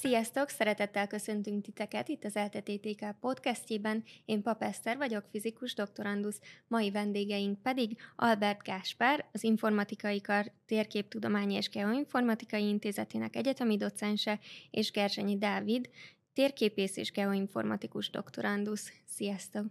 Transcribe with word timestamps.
Sziasztok! 0.00 0.48
Szeretettel 0.48 1.06
köszöntünk 1.06 1.62
titeket 1.62 2.08
itt 2.08 2.24
az 2.24 2.34
LTTTK 2.34 3.14
podcastjében. 3.20 4.04
Én 4.24 4.42
Pap 4.42 4.62
Eszter 4.62 4.96
vagyok, 4.96 5.24
fizikus 5.30 5.74
doktorandusz, 5.74 6.40
mai 6.66 6.90
vendégeink 6.90 7.62
pedig 7.62 7.98
Albert 8.16 8.62
Gáspár, 8.62 9.28
az 9.32 9.42
Informatikai 9.42 10.20
Kar 10.20 10.52
Térképtudományi 10.66 11.54
és 11.54 11.68
Geoinformatikai 11.68 12.68
Intézetének 12.68 13.36
egyetemi 13.36 13.76
docense, 13.76 14.38
és 14.70 14.90
Gerzsenyi 14.90 15.38
Dávid, 15.38 15.90
térképész 16.32 16.96
és 16.96 17.10
geoinformatikus 17.10 18.10
doktorandusz. 18.10 18.92
Sziasztok! 19.04 19.66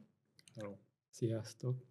Hello. 0.56 0.76
Sziasztok! 1.10 1.89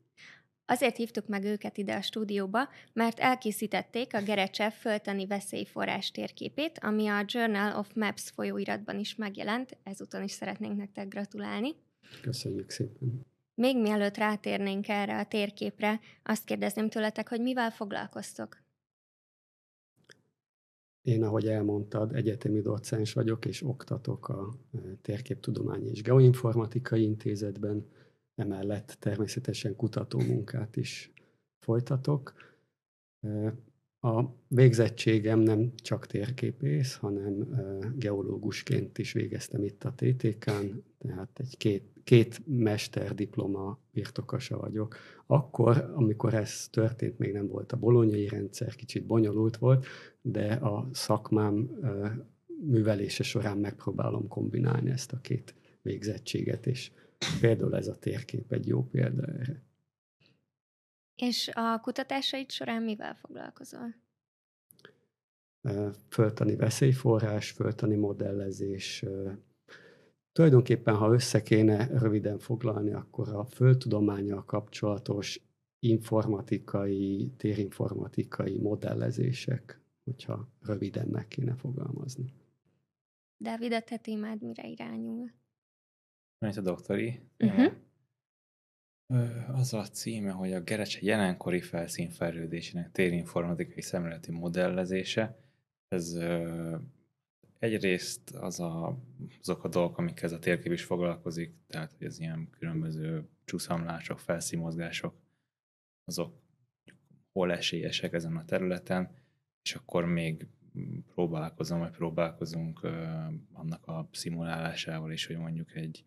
Azért 0.70 0.96
hívtuk 0.96 1.26
meg 1.26 1.44
őket 1.44 1.78
ide 1.78 1.94
a 1.94 2.02
stúdióba, 2.02 2.68
mert 2.92 3.18
elkészítették 3.18 4.14
a 4.14 4.22
Gerecsev 4.22 4.72
föltani 4.72 5.26
veszélyforrás 5.26 6.10
térképét, 6.10 6.78
ami 6.80 7.06
a 7.06 7.24
Journal 7.26 7.78
of 7.78 7.94
Maps 7.94 8.30
folyóiratban 8.30 8.98
is 8.98 9.14
megjelent, 9.14 9.76
ezúton 9.82 10.22
is 10.22 10.32
szeretnénk 10.32 10.76
nektek 10.76 11.08
gratulálni. 11.08 11.74
Köszönjük 12.22 12.70
szépen! 12.70 13.26
Még 13.54 13.80
mielőtt 13.80 14.16
rátérnénk 14.16 14.88
erre 14.88 15.18
a 15.18 15.24
térképre, 15.24 16.00
azt 16.22 16.44
kérdezném 16.44 16.88
tőletek, 16.88 17.28
hogy 17.28 17.40
mivel 17.40 17.70
foglalkoztok? 17.70 18.56
Én, 21.02 21.22
ahogy 21.22 21.46
elmondtad, 21.46 22.14
egyetemi 22.14 22.60
docens 22.60 23.12
vagyok, 23.12 23.44
és 23.44 23.62
oktatok 23.62 24.28
a 24.28 24.54
e, 24.74 24.78
Térképtudományi 25.02 25.90
és 25.90 26.02
Geoinformatikai 26.02 27.02
Intézetben, 27.02 27.86
emellett 28.38 28.96
természetesen 28.98 29.76
kutatómunkát 29.76 30.76
is 30.76 31.12
folytatok. 31.58 32.34
A 34.00 34.24
végzettségem 34.48 35.38
nem 35.38 35.72
csak 35.74 36.06
térképész, 36.06 36.94
hanem 36.94 37.48
geológusként 37.96 38.98
is 38.98 39.12
végeztem 39.12 39.64
itt 39.64 39.84
a 39.84 39.92
TTK-n, 39.96 40.82
tehát 40.98 41.30
egy 41.34 41.56
két, 41.56 41.84
két 42.04 42.42
mesterdiploma 42.46 43.78
birtokosa 43.92 44.58
vagyok. 44.58 44.96
Akkor, 45.26 45.92
amikor 45.94 46.34
ez 46.34 46.68
történt, 46.68 47.18
még 47.18 47.32
nem 47.32 47.48
volt 47.48 47.72
a 47.72 47.76
bolonyai 47.76 48.28
rendszer, 48.28 48.74
kicsit 48.74 49.06
bonyolult 49.06 49.56
volt, 49.56 49.86
de 50.20 50.52
a 50.52 50.88
szakmám 50.92 51.70
művelése 52.62 53.22
során 53.22 53.58
megpróbálom 53.58 54.28
kombinálni 54.28 54.90
ezt 54.90 55.12
a 55.12 55.20
két 55.20 55.54
végzettséget, 55.82 56.66
és 56.66 56.90
Például 57.40 57.76
ez 57.76 57.88
a 57.88 57.98
térkép 57.98 58.52
egy 58.52 58.66
jó 58.66 58.84
példa 58.84 59.26
erre. 59.26 59.62
És 61.16 61.50
a 61.54 61.80
kutatásaid 61.80 62.50
során 62.50 62.82
mivel 62.82 63.14
foglalkozol? 63.14 63.94
Föltani 66.08 66.56
veszélyforrás, 66.56 67.50
föltani 67.50 67.96
modellezés. 67.96 69.04
Tulajdonképpen, 70.32 70.94
ha 70.94 71.12
össze 71.12 71.42
kéne 71.42 71.86
röviden 71.86 72.38
foglalni, 72.38 72.92
akkor 72.92 73.28
a 73.28 73.44
földtudományjal 73.44 74.44
kapcsolatos 74.44 75.40
informatikai, 75.78 77.32
térinformatikai 77.36 78.58
modellezések, 78.58 79.80
hogyha 80.04 80.48
röviden 80.60 81.08
meg 81.08 81.28
kéne 81.28 81.54
fogalmazni. 81.54 82.32
Dávid, 83.36 83.72
a 83.72 83.80
te 83.80 83.96
témád 83.96 84.42
mire 84.42 84.68
irányul? 84.68 85.30
Mint 86.38 86.56
a 86.56 86.60
doktori. 86.60 87.20
Uh-huh. 87.38 87.72
Az 89.48 89.74
a 89.74 89.88
címe, 89.88 90.30
hogy 90.30 90.52
a 90.52 90.60
Gerecse 90.60 90.98
jelenkori 91.02 91.60
felszínfejlődésének 91.60 92.92
térinformatikai 92.92 93.82
szemléleti 93.82 94.30
modellezése. 94.30 95.38
Ez 95.88 96.18
egyrészt 97.58 98.30
az 98.30 98.60
a, 98.60 98.98
azok 99.40 99.64
a 99.64 99.68
dolgok, 99.68 99.98
amikkel 99.98 100.24
ez 100.24 100.32
a 100.32 100.38
térkép 100.38 100.72
is 100.72 100.84
foglalkozik, 100.84 101.54
tehát 101.66 101.92
hogy 101.98 102.06
az 102.06 102.20
ilyen 102.20 102.50
különböző 102.50 103.28
csúszamlások, 103.44 104.18
felszínmozgások, 104.18 105.14
azok 106.04 106.34
hol 107.32 107.52
esélyesek 107.52 108.12
ezen 108.12 108.36
a 108.36 108.44
területen, 108.44 109.10
és 109.62 109.74
akkor 109.74 110.04
még 110.04 110.46
próbálkozom, 111.14 111.78
vagy 111.78 111.90
próbálkozunk 111.90 112.80
annak 113.52 113.86
a 113.86 114.08
szimulálásával 114.12 115.12
is, 115.12 115.26
hogy 115.26 115.36
mondjuk 115.36 115.74
egy 115.74 116.04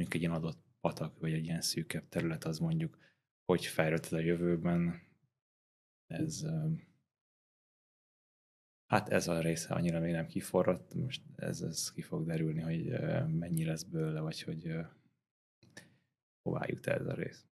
mondjuk 0.00 0.22
egy 0.22 0.28
ilyen 0.28 0.42
adott 0.42 0.62
patak, 0.80 1.18
vagy 1.18 1.32
egy 1.32 1.44
ilyen 1.44 1.60
szűkebb 1.60 2.08
terület, 2.08 2.44
az 2.44 2.58
mondjuk 2.58 2.98
hogy 3.44 3.64
fejlődhet 3.64 4.12
a 4.12 4.18
jövőben. 4.18 5.02
Ez 6.06 6.46
hát 8.86 9.08
ez 9.08 9.28
a 9.28 9.40
része 9.40 9.74
annyira 9.74 10.00
még 10.00 10.12
nem 10.12 10.26
kiforrott, 10.26 10.94
most 10.94 11.22
ez, 11.36 11.60
ez 11.60 11.92
ki 11.92 12.02
fog 12.02 12.26
derülni, 12.26 12.60
hogy 12.60 12.88
mennyi 13.38 13.64
lesz 13.64 13.82
bőle, 13.82 14.20
vagy 14.20 14.42
hogy 14.42 14.74
hová 16.42 16.64
jut 16.66 16.86
ez 16.86 17.06
a 17.06 17.14
rész. 17.14 17.46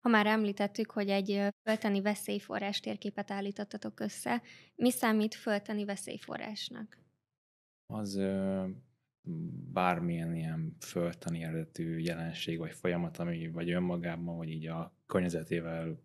Ha 0.00 0.08
már 0.08 0.26
említettük, 0.26 0.90
hogy 0.90 1.08
egy 1.08 1.48
föltani 1.62 2.00
veszélyforrás 2.00 2.80
térképet 2.80 3.30
állítottatok 3.30 4.00
össze, 4.00 4.42
mi 4.74 4.90
számít 4.90 5.34
föltani 5.34 5.84
veszélyforrásnak? 5.84 6.98
Az 7.86 8.16
bármilyen 9.72 10.34
ilyen 10.34 10.76
föltani 10.80 11.42
eredetű 11.42 11.98
jelenség 11.98 12.58
vagy 12.58 12.72
folyamat, 12.72 13.18
ami 13.18 13.48
vagy 13.48 13.70
önmagában, 13.70 14.36
vagy 14.36 14.48
így 14.48 14.66
a 14.66 14.94
környezetével 15.06 16.02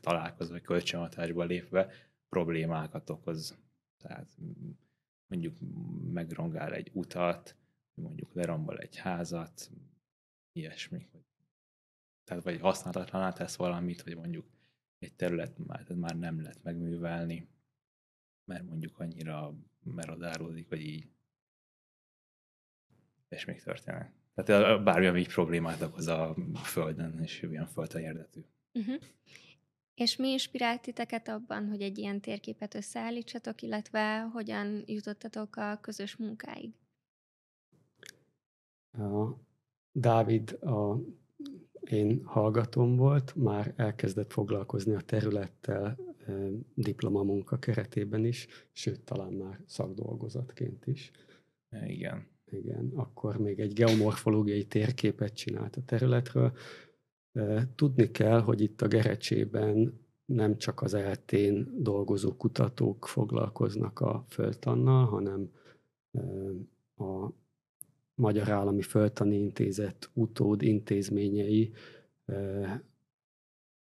találkozva, 0.00 0.52
vagy 0.52 0.62
kölcsönhatásba 0.62 1.44
lépve 1.44 1.92
problémákat 2.28 3.10
okoz. 3.10 3.58
Tehát 3.96 4.36
mondjuk 5.26 5.56
megrongál 6.12 6.72
egy 6.72 6.90
utat, 6.92 7.56
mondjuk 7.94 8.34
lerombol 8.34 8.78
egy 8.78 8.96
házat, 8.96 9.70
ilyesmi. 10.52 11.08
Tehát 12.24 12.44
vagy 12.44 12.60
használatlanná 12.60 13.32
tesz 13.32 13.56
valamit, 13.56 14.02
vagy 14.02 14.16
mondjuk 14.16 14.46
egy 14.98 15.14
terület 15.14 15.58
már, 15.58 15.92
már 15.94 16.18
nem 16.18 16.40
lehet 16.40 16.62
megművelni, 16.62 17.48
mert 18.44 18.64
mondjuk 18.64 18.98
annyira 18.98 19.54
merodálódik, 19.82 20.68
vagy 20.68 20.80
így 20.80 21.13
és 23.34 23.44
még 23.44 23.62
történnek. 23.62 24.12
Tehát 24.34 24.84
bármi, 24.84 25.06
ami 25.06 25.26
problémát 25.26 25.82
okoz 25.82 26.06
a 26.06 26.36
Földön, 26.62 27.18
és 27.22 27.42
ilyen 27.42 27.66
földön 27.66 28.04
eredetű. 28.04 28.40
Uh-huh. 28.72 28.94
És 29.94 30.16
mi 30.16 30.28
inspirált 30.28 30.82
titeket 30.82 31.28
abban, 31.28 31.68
hogy 31.68 31.82
egy 31.82 31.98
ilyen 31.98 32.20
térképet 32.20 32.74
összeállítsatok, 32.74 33.62
illetve 33.62 34.20
hogyan 34.20 34.82
jutottatok 34.86 35.56
a 35.56 35.78
közös 35.80 36.16
munkáig? 36.16 36.72
A 38.92 39.28
Dávid 39.92 40.52
a 40.62 40.98
én 41.84 42.24
hallgatóm 42.24 42.96
volt, 42.96 43.34
már 43.34 43.72
elkezdett 43.76 44.32
foglalkozni 44.32 44.94
a 44.94 45.00
területtel 45.00 45.98
e, 46.26 46.32
diplomamunka 46.74 47.58
keretében 47.58 48.24
is, 48.24 48.46
sőt, 48.72 49.00
talán 49.00 49.32
már 49.32 49.60
szakdolgozatként 49.66 50.86
is. 50.86 51.10
Igen 51.86 52.33
igen, 52.50 52.92
akkor 52.94 53.36
még 53.36 53.60
egy 53.60 53.72
geomorfológiai 53.72 54.64
térképet 54.64 55.34
csinált 55.34 55.76
a 55.76 55.84
területről. 55.84 56.52
Tudni 57.74 58.10
kell, 58.10 58.40
hogy 58.40 58.60
itt 58.60 58.82
a 58.82 58.88
Gerecsében 58.88 60.00
nem 60.24 60.56
csak 60.56 60.82
az 60.82 60.94
eltén 60.94 61.74
dolgozó 61.76 62.36
kutatók 62.36 63.06
foglalkoznak 63.06 64.00
a 64.00 64.24
földtannal, 64.28 65.06
hanem 65.06 65.50
a 66.96 67.28
Magyar 68.14 68.48
Állami 68.50 68.82
Földtani 68.82 69.36
Intézet 69.36 70.10
utód 70.12 70.62
intézményei 70.62 71.72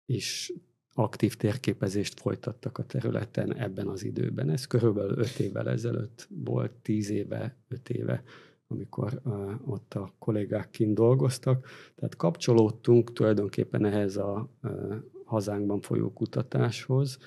is 0.05 0.53
aktív 0.93 1.35
térképezést 1.35 2.19
folytattak 2.19 2.77
a 2.77 2.85
területen 2.85 3.55
ebben 3.55 3.87
az 3.87 4.03
időben. 4.03 4.49
Ez 4.49 4.67
körülbelül 4.67 5.17
öt 5.17 5.39
évvel 5.39 5.69
ezelőtt 5.69 6.27
volt, 6.29 6.71
tíz 6.71 7.09
éve, 7.09 7.57
öt 7.67 7.89
éve 7.89 8.23
amikor 8.73 9.21
ott 9.65 9.93
a 9.93 10.13
kollégák 10.19 10.69
kint 10.69 10.93
dolgoztak. 10.93 11.67
Tehát 11.95 12.15
kapcsolódtunk 12.15 13.13
tulajdonképpen 13.13 13.85
ehhez 13.85 14.17
a 14.17 14.49
hazánkban 15.25 15.81
folyó 15.81 16.13
kutatáshoz. 16.13 17.17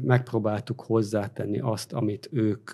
Megpróbáltuk 0.00 0.80
hozzátenni 0.80 1.58
azt, 1.60 1.92
amit 1.92 2.28
ők 2.32 2.70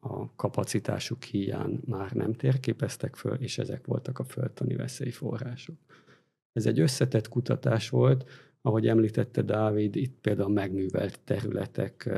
a 0.00 0.34
kapacitásuk 0.34 1.22
hiány 1.22 1.80
már 1.84 2.12
nem 2.12 2.32
térképeztek 2.32 3.16
föl, 3.16 3.34
és 3.34 3.58
ezek 3.58 3.86
voltak 3.86 4.18
a 4.18 4.24
földtani 4.24 4.74
veszélyforrások. 4.74 5.76
Ez 6.52 6.66
egy 6.66 6.80
összetett 6.80 7.28
kutatás 7.28 7.88
volt, 7.88 8.30
ahogy 8.60 8.88
említette 8.88 9.42
Dávid, 9.42 9.96
itt 9.96 10.20
például 10.20 10.52
megművelt 10.52 11.20
területek 11.24 12.10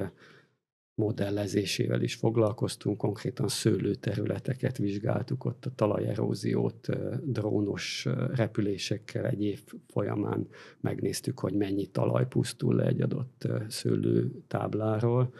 modellezésével 0.94 2.02
is 2.02 2.14
foglalkoztunk, 2.14 2.96
konkrétan 2.98 3.48
szőlőterületeket 3.48 4.78
vizsgáltuk, 4.78 5.44
ott 5.44 5.66
a 5.66 5.74
talajeróziót 5.74 6.88
drónos 7.32 8.04
repülésekkel 8.34 9.26
egy 9.26 9.42
év 9.42 9.62
folyamán 9.88 10.48
megnéztük, 10.80 11.38
hogy 11.38 11.54
mennyi 11.54 11.86
talaj 11.86 12.28
pusztul 12.28 12.74
le 12.74 12.86
egy 12.86 13.00
adott 13.00 13.48
szőlőtábláról. 13.68 15.34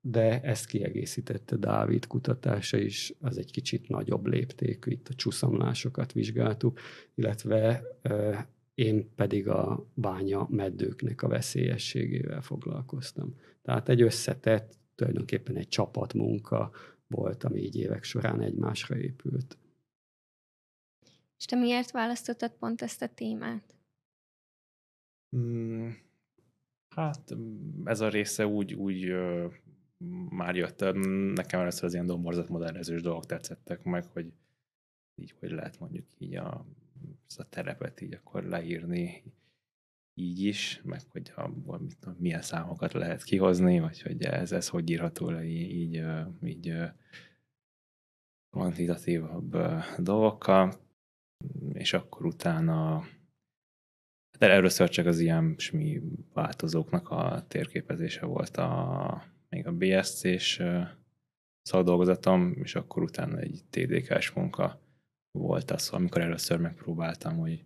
de 0.00 0.40
ezt 0.40 0.66
kiegészítette 0.66 1.56
Dávid 1.56 2.06
kutatása 2.06 2.76
is, 2.76 3.12
az 3.20 3.38
egy 3.38 3.50
kicsit 3.50 3.88
nagyobb 3.88 4.26
léptékű, 4.26 4.90
itt 4.90 5.08
a 5.08 5.14
csúszamlásokat 5.14 6.12
vizsgáltuk, 6.12 6.78
illetve 7.14 7.82
én 8.74 9.14
pedig 9.14 9.48
a 9.48 9.86
bánya 9.94 10.46
meddőknek 10.50 11.22
a 11.22 11.28
veszélyességével 11.28 12.40
foglalkoztam. 12.40 13.34
Tehát 13.62 13.88
egy 13.88 14.02
összetett, 14.02 14.78
tulajdonképpen 14.94 15.56
egy 15.56 15.68
csapatmunka 15.68 16.70
volt, 17.06 17.44
ami 17.44 17.60
így 17.60 17.76
évek 17.76 18.04
során 18.04 18.40
egymásra 18.40 18.96
épült. 18.96 19.58
És 21.38 21.44
te 21.44 21.56
miért 21.56 21.90
választottad 21.90 22.52
pont 22.52 22.82
ezt 22.82 23.02
a 23.02 23.08
témát? 23.08 23.74
Hmm, 25.28 25.96
hát 26.88 27.36
ez 27.84 28.00
a 28.00 28.08
része 28.08 28.46
úgy, 28.46 28.74
úgy 28.74 29.08
ö, 29.08 29.46
már 30.28 30.56
jött. 30.56 30.80
Nekem 31.34 31.60
először 31.60 31.84
az 31.84 31.92
ilyen 31.92 32.06
domborzatmodellezős 32.06 33.02
dolgok 33.02 33.26
tetszettek 33.26 33.82
meg, 33.82 34.06
hogy 34.06 34.32
így, 35.14 35.34
hogy 35.38 35.50
lehet 35.50 35.78
mondjuk 35.78 36.06
így 36.18 36.36
a, 36.36 36.66
a 37.36 37.48
terepet 37.48 38.00
így 38.00 38.14
akkor 38.14 38.44
leírni 38.44 39.22
így 40.14 40.40
is, 40.40 40.80
meg 40.84 41.00
hogy 41.08 41.32
a, 41.36 41.50
milyen 42.18 42.42
számokat 42.42 42.92
lehet 42.92 43.22
kihozni, 43.22 43.80
vagy 43.80 44.02
hogy 44.02 44.22
ez, 44.22 44.52
ez 44.52 44.68
hogy 44.68 44.90
írható 44.90 45.30
le 45.30 45.44
így, 45.44 45.70
így, 45.70 46.04
így 46.44 46.74
kvantitatívabb 48.50 49.56
dolgokkal, 49.98 50.72
és 51.72 51.92
akkor 51.92 52.26
utána 52.26 53.04
de 54.38 54.50
először 54.50 54.88
csak 54.88 55.06
az 55.06 55.18
ilyen 55.18 55.54
smi 55.58 56.02
változóknak 56.32 57.08
a 57.08 57.44
térképezése 57.48 58.26
volt 58.26 58.56
a, 58.56 59.24
még 59.48 59.66
a 59.66 59.72
BSC-s 59.72 60.62
szakdolgozatom, 61.62 62.52
és 62.62 62.74
akkor 62.74 63.02
utána 63.02 63.38
egy 63.38 63.62
TDK-s 63.70 64.30
munka 64.30 64.83
volt 65.38 65.70
az, 65.70 65.90
amikor 65.90 66.20
először 66.20 66.58
megpróbáltam, 66.58 67.36
hogy 67.38 67.64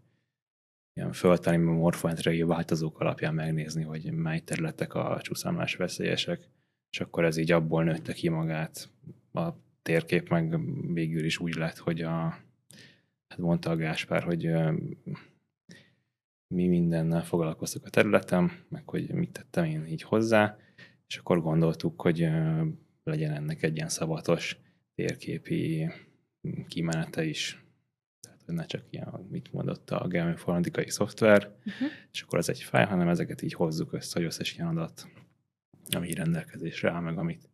ilyen 0.92 1.12
föltani 1.12 1.56
morfometriai 1.56 2.42
változók 2.42 3.00
alapján 3.00 3.34
megnézni, 3.34 3.82
hogy 3.82 4.12
mely 4.12 4.40
területek 4.40 4.94
a 4.94 5.20
csúszámlás 5.22 5.76
veszélyesek, 5.76 6.48
és 6.90 7.00
akkor 7.00 7.24
ez 7.24 7.36
így 7.36 7.52
abból 7.52 7.84
nőtte 7.84 8.12
ki 8.12 8.28
magát. 8.28 8.90
A 9.32 9.48
térkép 9.82 10.28
meg 10.28 10.58
végül 10.92 11.24
is 11.24 11.38
úgy 11.38 11.54
lett, 11.54 11.76
hogy 11.76 12.02
a, 12.02 12.10
hát 13.28 13.38
mondta 13.38 13.70
a 13.70 13.76
Gáspár, 13.76 14.22
hogy 14.22 14.50
mi 16.54 16.66
mindennel 16.66 17.24
foglalkoztuk 17.24 17.84
a 17.84 17.90
területem, 17.90 18.52
meg 18.68 18.88
hogy 18.88 19.12
mit 19.12 19.32
tettem 19.32 19.64
én 19.64 19.86
így 19.86 20.02
hozzá, 20.02 20.56
és 21.06 21.16
akkor 21.16 21.42
gondoltuk, 21.42 22.00
hogy 22.00 22.28
legyen 23.02 23.32
ennek 23.32 23.62
egy 23.62 23.76
ilyen 23.76 23.88
szabatos 23.88 24.58
térképi 24.94 25.90
kimenete 26.68 27.24
is. 27.24 27.64
Tehát, 28.20 28.42
hogy 28.44 28.54
ne 28.54 28.64
csak 28.64 28.84
ilyen, 28.90 29.26
mit 29.30 29.52
mondott 29.52 29.90
a 29.90 30.06
geoinformatikai 30.06 30.90
szoftver, 30.90 31.56
uh-huh. 31.58 31.88
és 32.12 32.22
akkor 32.22 32.38
az 32.38 32.48
egy 32.48 32.62
fáj, 32.62 32.86
hanem 32.86 33.08
ezeket 33.08 33.42
így 33.42 33.52
hozzuk 33.52 33.92
össze, 33.92 34.18
hogy 34.18 34.26
összes 34.26 34.54
ilyen 34.54 34.66
adat, 34.66 35.08
ami 35.96 36.12
rendelkezésre 36.12 36.90
áll, 36.90 37.00
meg 37.00 37.18
amit 37.18 37.48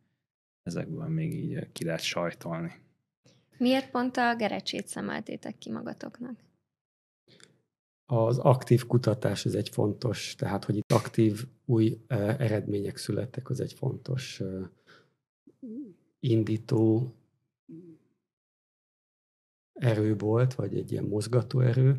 ezekből 0.63 1.07
még 1.07 1.33
így 1.33 1.71
ki 1.71 1.85
lehet 1.85 2.01
sajtolni. 2.01 2.83
Miért 3.57 3.89
pont 3.89 4.17
a 4.17 4.35
gerecsét 4.35 4.87
szemeltétek 4.87 5.57
ki 5.57 5.71
magatoknak? 5.71 6.43
Az 8.05 8.37
aktív 8.37 8.85
kutatás 8.85 9.45
az 9.45 9.55
egy 9.55 9.69
fontos, 9.69 10.35
tehát 10.35 10.65
hogy 10.65 10.75
itt 10.75 10.91
aktív 10.91 11.45
új 11.65 11.97
eredmények 12.07 12.97
születtek, 12.97 13.49
az 13.49 13.59
egy 13.59 13.73
fontos 13.73 14.41
indító 16.19 17.13
erő 19.75 20.15
volt, 20.17 20.53
vagy 20.53 20.77
egy 20.77 20.91
ilyen 20.91 21.03
mozgató 21.03 21.59
erő. 21.59 21.97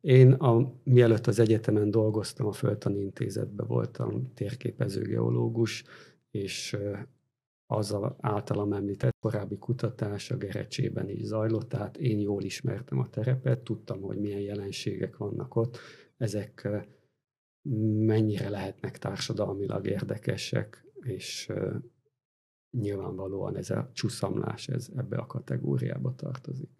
Én, 0.00 0.32
a, 0.32 0.72
mielőtt 0.84 1.26
az 1.26 1.38
egyetemen 1.38 1.90
dolgoztam, 1.90 2.46
a 2.46 2.52
Földtani 2.52 3.00
Intézetben 3.00 3.66
voltam 3.66 4.32
térképező 4.34 5.02
geológus, 5.02 5.84
és 6.30 6.76
az 7.66 7.92
a 7.92 8.16
általam 8.20 8.72
említett 8.72 9.16
korábbi 9.20 9.58
kutatás 9.58 10.30
a 10.30 10.36
Gerecsében 10.36 11.08
is 11.08 11.22
zajlott, 11.22 11.68
tehát 11.68 11.96
én 11.96 12.20
jól 12.20 12.42
ismertem 12.42 12.98
a 12.98 13.08
terepet, 13.08 13.58
tudtam, 13.58 14.00
hogy 14.00 14.18
milyen 14.18 14.40
jelenségek 14.40 15.16
vannak 15.16 15.56
ott, 15.56 15.78
ezek 16.16 16.68
mennyire 18.06 18.48
lehetnek 18.48 18.98
társadalmilag 18.98 19.86
érdekesek, 19.86 20.84
és 21.00 21.52
nyilvánvalóan 22.70 23.56
ez 23.56 23.70
a 23.70 23.90
csuszamlás 23.92 24.68
ez 24.68 24.88
ebbe 24.96 25.16
a 25.16 25.26
kategóriába 25.26 26.14
tartozik. 26.14 26.70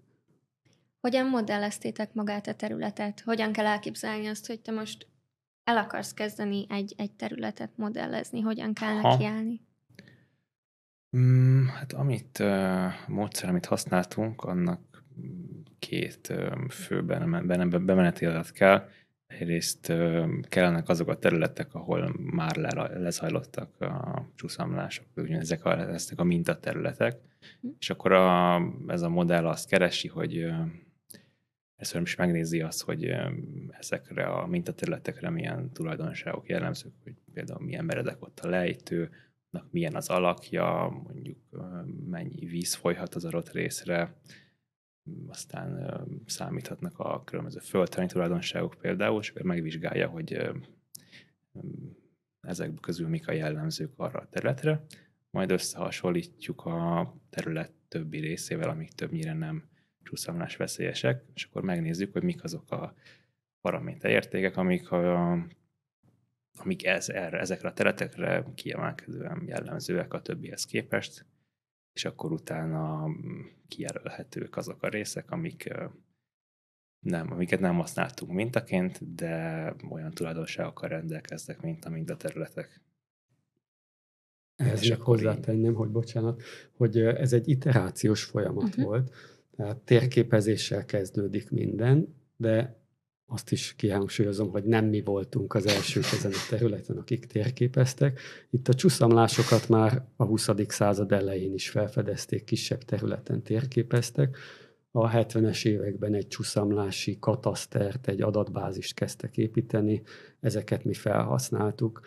Hogyan 1.01 1.27
modelleztétek 1.27 2.15
magát 2.15 2.47
a 2.47 2.55
területet? 2.55 3.21
Hogyan 3.21 3.53
kell 3.53 3.67
elképzelni 3.67 4.27
azt, 4.27 4.47
hogy 4.47 4.61
te 4.61 4.73
most 4.73 5.07
el 5.65 5.77
akarsz 5.77 6.15
kezdeni 6.15 6.67
egy, 6.69 6.95
egy 6.97 7.13
területet 7.13 7.71
modellezni? 7.77 8.41
Hogyan 8.41 8.73
kell 8.73 9.01
nekiállni? 9.01 9.61
Mm, 11.17 11.67
hát 11.67 11.93
amit 11.93 12.39
uh, 12.39 12.87
módszer, 13.07 13.49
amit 13.49 13.67
használtunk, 13.67 14.43
annak 14.43 14.81
két 15.79 16.29
uh, 16.31 16.69
fő 16.69 17.03
bemeneti 17.85 18.27
adat 18.27 18.51
kell. 18.51 18.89
Egyrészt 19.27 19.89
uh, 19.89 20.29
kellenek 20.49 20.89
azok 20.89 21.09
a 21.09 21.19
területek, 21.19 21.75
ahol 21.75 22.15
már 22.19 22.57
le, 22.57 22.99
lezajlottak 22.99 23.81
a 23.81 24.27
csúszamlások, 24.35 25.07
ezek 25.29 25.65
a, 25.65 25.79
ezek 25.79 26.19
a 26.19 26.25
mintaterületek, 26.25 27.17
mm. 27.67 27.71
és 27.79 27.91
akkor 27.91 28.13
a, 28.13 28.61
ez 28.87 29.03
a 29.03 29.09
modell 29.09 29.47
azt 29.47 29.69
keresi, 29.69 30.09
hogy 30.09 30.45
uh, 30.45 30.67
először 31.79 32.03
is 32.03 32.15
megnézi 32.15 32.61
azt, 32.61 32.83
hogy 32.83 33.15
ezekre 33.71 34.27
a 34.27 34.47
mintaterületekre 34.47 35.31
milyen 35.31 35.73
tulajdonságok 35.73 36.49
jellemzők, 36.49 36.93
hogy 37.03 37.15
például 37.33 37.65
milyen 37.65 37.85
meredek 37.85 38.23
ott 38.23 38.41
a 38.41 38.49
lejtő, 38.49 39.11
milyen 39.71 39.95
az 39.95 40.09
alakja, 40.09 40.89
mondjuk 41.05 41.39
mennyi 42.07 42.47
víz 42.47 42.75
folyhat 42.75 43.15
az 43.15 43.25
adott 43.25 43.53
részre, 43.53 44.17
aztán 45.27 46.01
számíthatnak 46.27 46.99
a 46.99 47.25
különböző 47.25 47.59
földtani 47.59 48.07
tulajdonságok 48.07 48.75
például, 48.81 49.21
és 49.21 49.31
akkor 49.31 49.43
megvizsgálja, 49.43 50.09
hogy 50.09 50.51
ezek 52.41 52.75
közül 52.81 53.09
mik 53.09 53.29
a 53.29 53.33
jellemzők 53.33 53.93
arra 53.97 54.19
a 54.19 54.29
területre, 54.29 54.85
majd 55.31 55.51
összehasonlítjuk 55.51 56.65
a 56.65 57.15
terület 57.31 57.73
többi 57.89 58.19
részével, 58.19 58.69
amik 58.69 58.93
többnyire 58.93 59.33
nem 59.33 59.69
csúszamlás 60.09 60.57
veszélyesek, 60.57 61.25
és 61.35 61.45
akkor 61.45 61.63
megnézzük, 61.63 62.13
hogy 62.13 62.23
mik 62.23 62.45
azok 62.45 62.71
a 62.71 62.95
paraméter 63.61 64.11
értékek, 64.11 64.57
amik 64.57 64.91
a 64.91 65.39
amik 66.61 66.87
ez, 66.87 67.09
erre, 67.09 67.39
ezekre 67.39 67.69
a 67.69 67.73
területekre 67.73 68.45
kiemelkedően 68.55 69.43
jellemzőek 69.47 70.15
a 70.15 70.23
többihez 70.23 70.65
képest, 70.65 71.27
és 71.93 72.05
akkor 72.05 72.33
utána 72.33 73.07
mm, 73.09 73.41
kijelölhetők 73.69 74.57
azok 74.57 74.83
a 74.83 74.89
részek, 74.89 75.31
amik 75.31 75.75
nem, 77.01 77.33
amiket 77.33 77.61
nem 77.61 77.75
használtunk 77.75 78.33
mintaként, 78.33 79.15
de 79.15 79.75
olyan 79.91 80.11
tulajdonságokkal 80.11 80.89
rendelkeznek, 80.89 81.61
mint 81.61 81.85
a 81.85 81.91
mintaterületek. 81.91 82.81
Ehhez 84.57 84.89
még 84.89 85.01
hozzátenném, 85.01 85.75
hogy 85.75 85.89
bocsánat, 85.89 86.43
hogy 86.73 86.99
ez 86.99 87.33
egy 87.33 87.49
iterációs 87.49 88.25
folyamat 88.25 88.65
uh-huh. 88.65 88.85
volt, 88.85 89.15
tehát 89.59 89.77
térképezéssel 89.77 90.85
kezdődik 90.85 91.51
minden, 91.51 92.15
de 92.37 92.81
azt 93.27 93.53
is 93.53 93.75
kihangsúlyozom, 93.77 94.51
hogy 94.51 94.65
nem 94.65 94.85
mi 94.85 95.01
voltunk 95.01 95.55
az 95.55 95.67
elsők 95.67 96.05
ezen 96.13 96.33
a 96.33 96.47
területen, 96.49 96.97
akik 96.97 97.27
térképeztek. 97.27 98.21
Itt 98.51 98.69
a 98.69 98.75
csuszamlásokat 98.75 99.69
már 99.69 100.05
a 100.17 100.25
20. 100.25 100.49
század 100.69 101.13
elején 101.13 101.53
is 101.53 101.71
felfedezték, 101.71 102.45
kisebb 102.45 102.83
területen 102.83 103.43
térképeztek. 103.43 104.37
A 104.91 105.11
70-es 105.11 105.67
években 105.67 106.15
egy 106.15 106.29
csuszamlási 106.29 107.17
katasztert, 107.21 108.09
egy 108.09 108.23
adatbázist 108.23 108.95
kezdtek 108.95 109.37
építeni, 109.37 110.03
ezeket 110.41 110.85
mi 110.85 110.95
felhasználtuk. 110.95 112.01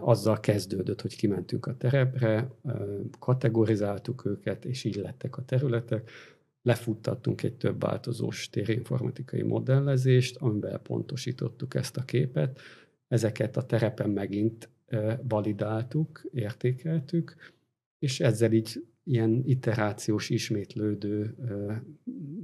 Azzal 0.00 0.40
kezdődött, 0.40 1.00
hogy 1.00 1.16
kimentünk 1.16 1.66
a 1.66 1.76
terepre, 1.76 2.50
kategorizáltuk 3.18 4.24
őket, 4.24 4.64
és 4.64 4.84
így 4.84 4.96
lettek 4.96 5.36
a 5.36 5.44
területek 5.44 6.10
lefuttattunk 6.66 7.42
egy 7.42 7.54
több 7.54 7.80
változós 7.80 8.50
térinformatikai 8.50 9.42
modellezést, 9.42 10.36
amiben 10.36 10.80
pontosítottuk 10.82 11.74
ezt 11.74 11.96
a 11.96 12.02
képet. 12.04 12.60
Ezeket 13.08 13.56
a 13.56 13.66
terepen 13.66 14.10
megint 14.10 14.68
validáltuk, 15.28 16.26
értékeltük, 16.32 17.34
és 17.98 18.20
ezzel 18.20 18.52
így 18.52 18.84
ilyen 19.04 19.42
iterációs, 19.44 20.30
ismétlődő 20.30 21.36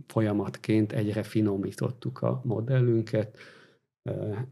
folyamatként 0.06 0.92
egyre 0.92 1.22
finomítottuk 1.22 2.20
a 2.22 2.40
modellünket, 2.44 3.38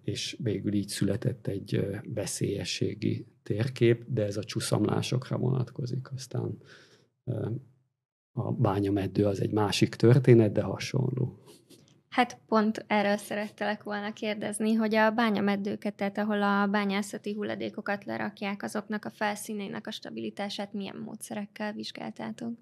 és 0.03 0.37
végül 0.43 0.73
így 0.73 0.89
született 0.89 1.47
egy 1.47 1.87
veszélyességi 2.15 3.27
térkép, 3.43 4.05
de 4.09 4.25
ez 4.25 4.37
a 4.37 4.45
csúszamlásokra 4.45 5.39
vonatkozik. 5.39 6.12
Aztán 6.12 6.59
a 8.33 8.53
bányameddő 8.53 9.27
az 9.27 9.41
egy 9.41 9.53
másik 9.53 9.95
történet, 9.95 10.53
de 10.53 10.63
hasonló. 10.63 11.39
Hát 12.09 12.39
pont 12.47 12.85
erről 12.87 13.17
szerettelek 13.17 13.83
volna 13.83 14.13
kérdezni, 14.13 14.75
hogy 14.75 14.95
a 14.95 15.11
bányameddőket, 15.11 15.95
tehát 15.95 16.19
ahol 16.19 16.43
a 16.43 16.67
bányászati 16.67 17.35
hulladékokat 17.35 18.05
lerakják, 18.05 18.63
azoknak 18.63 19.05
a 19.05 19.11
felszínének 19.11 19.87
a 19.87 19.91
stabilitását 19.91 20.73
milyen 20.73 20.97
módszerekkel 20.97 21.73
vizsgáltátok? 21.73 22.53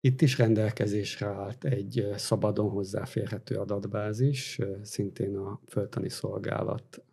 Itt 0.00 0.20
is 0.20 0.38
rendelkezésre 0.38 1.26
állt 1.26 1.64
egy 1.64 2.08
szabadon 2.16 2.70
hozzáférhető 2.70 3.56
adatbázis, 3.56 4.58
szintén 4.82 5.36
a 5.36 5.60
Földtani 5.66 6.08
Szolgálat 6.08 7.04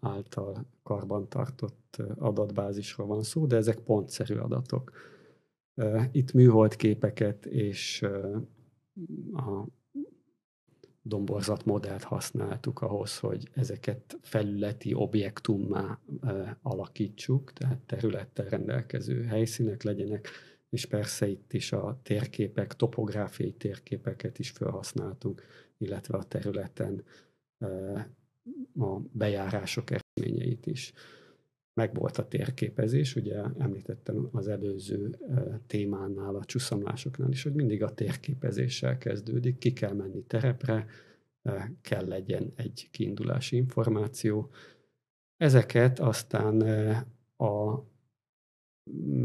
által 0.00 0.66
karbantartott 0.82 1.96
adatbázisról 2.18 3.06
van 3.06 3.22
szó, 3.22 3.46
de 3.46 3.56
ezek 3.56 3.78
pontszerű 3.78 4.34
adatok. 4.34 4.90
Itt 6.12 6.32
műhold 6.32 6.76
képeket 6.76 7.46
és 7.46 8.02
a 9.32 9.66
domborzat 11.02 11.64
modellt 11.64 12.02
használtuk 12.02 12.80
ahhoz, 12.80 13.18
hogy 13.18 13.48
ezeket 13.54 14.18
felületi 14.22 14.94
objektummá 14.94 15.98
alakítsuk, 16.62 17.52
tehát 17.52 17.78
területtel 17.78 18.48
rendelkező 18.48 19.22
helyszínek 19.22 19.82
legyenek, 19.82 20.28
és 20.68 20.86
persze 20.86 21.28
itt 21.28 21.52
is 21.52 21.72
a 21.72 22.00
térképek, 22.02 22.74
topográfiai 22.74 23.52
térképeket 23.52 24.38
is 24.38 24.50
felhasználtunk, 24.50 25.42
illetve 25.78 26.16
a 26.16 26.22
területen 26.22 27.04
a 28.78 28.98
bejárások 29.12 29.90
eredményeit 29.90 30.66
is. 30.66 30.92
Megvolt 31.76 32.18
a 32.18 32.28
térképezés, 32.28 33.16
ugye 33.16 33.42
említettem 33.58 34.28
az 34.32 34.48
előző 34.48 35.18
témánál, 35.66 36.34
a 36.34 36.44
csúszamlásoknál 36.44 37.30
is, 37.30 37.42
hogy 37.42 37.54
mindig 37.54 37.82
a 37.82 37.94
térképezéssel 37.94 38.98
kezdődik, 38.98 39.58
ki 39.58 39.72
kell 39.72 39.92
menni 39.92 40.22
terepre, 40.22 40.86
kell 41.80 42.06
legyen 42.06 42.52
egy 42.54 42.88
kiindulási 42.90 43.56
információ. 43.56 44.50
Ezeket 45.36 45.98
aztán 45.98 46.60
a 47.36 47.82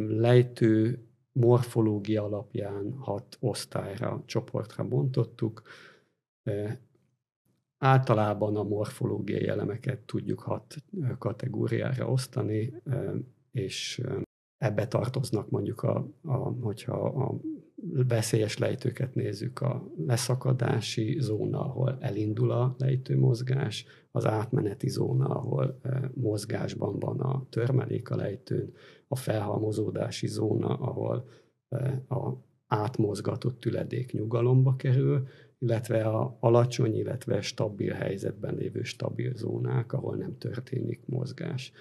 lejtő 0.08 1.06
morfológia 1.32 2.24
alapján 2.24 2.94
hat 2.94 3.38
osztályra, 3.40 4.24
csoportra 4.26 4.88
bontottuk. 4.88 5.62
Általában 7.84 8.56
a 8.56 8.64
morfológiai 8.64 9.48
elemeket 9.48 10.00
tudjuk 10.00 10.40
hat 10.40 10.76
kategóriára 11.18 12.12
osztani, 12.12 12.74
és 13.52 14.02
ebbe 14.58 14.88
tartoznak 14.88 15.50
mondjuk, 15.50 15.82
a, 15.82 16.08
a, 16.24 16.36
hogyha 16.38 16.94
a 17.06 17.40
veszélyes 18.08 18.58
lejtőket 18.58 19.16
nézzük, 19.16 19.62
a 19.62 19.88
leszakadási 20.06 21.18
zóna, 21.20 21.60
ahol 21.60 21.98
elindul 22.00 22.52
a 22.52 22.76
lejtőmozgás, 22.78 23.86
az 24.12 24.26
átmeneti 24.26 24.90
zóna, 24.90 25.26
ahol 25.26 25.80
mozgásban 26.14 27.00
van 27.00 27.20
a 27.20 27.46
törmelék 27.50 28.10
a 28.10 28.16
lejtőn, 28.16 28.74
a 29.08 29.16
felhalmozódási 29.16 30.28
zóna, 30.28 30.76
ahol 30.76 31.30
a 32.10 32.32
átmozgatott 32.68 33.60
tüledék 33.60 34.14
nyugalomba 34.14 34.76
kerül, 34.76 35.28
illetve 35.62 36.04
a 36.04 36.38
alacsony, 36.40 36.96
illetve 36.96 37.42
stabil 37.42 37.94
helyzetben 37.94 38.56
lévő 38.56 38.84
stabil 38.84 39.36
zónák, 39.36 39.94
ahol 39.94 40.16
nem 40.16 40.38
történik 40.38 41.06
mozgás. 41.06 41.72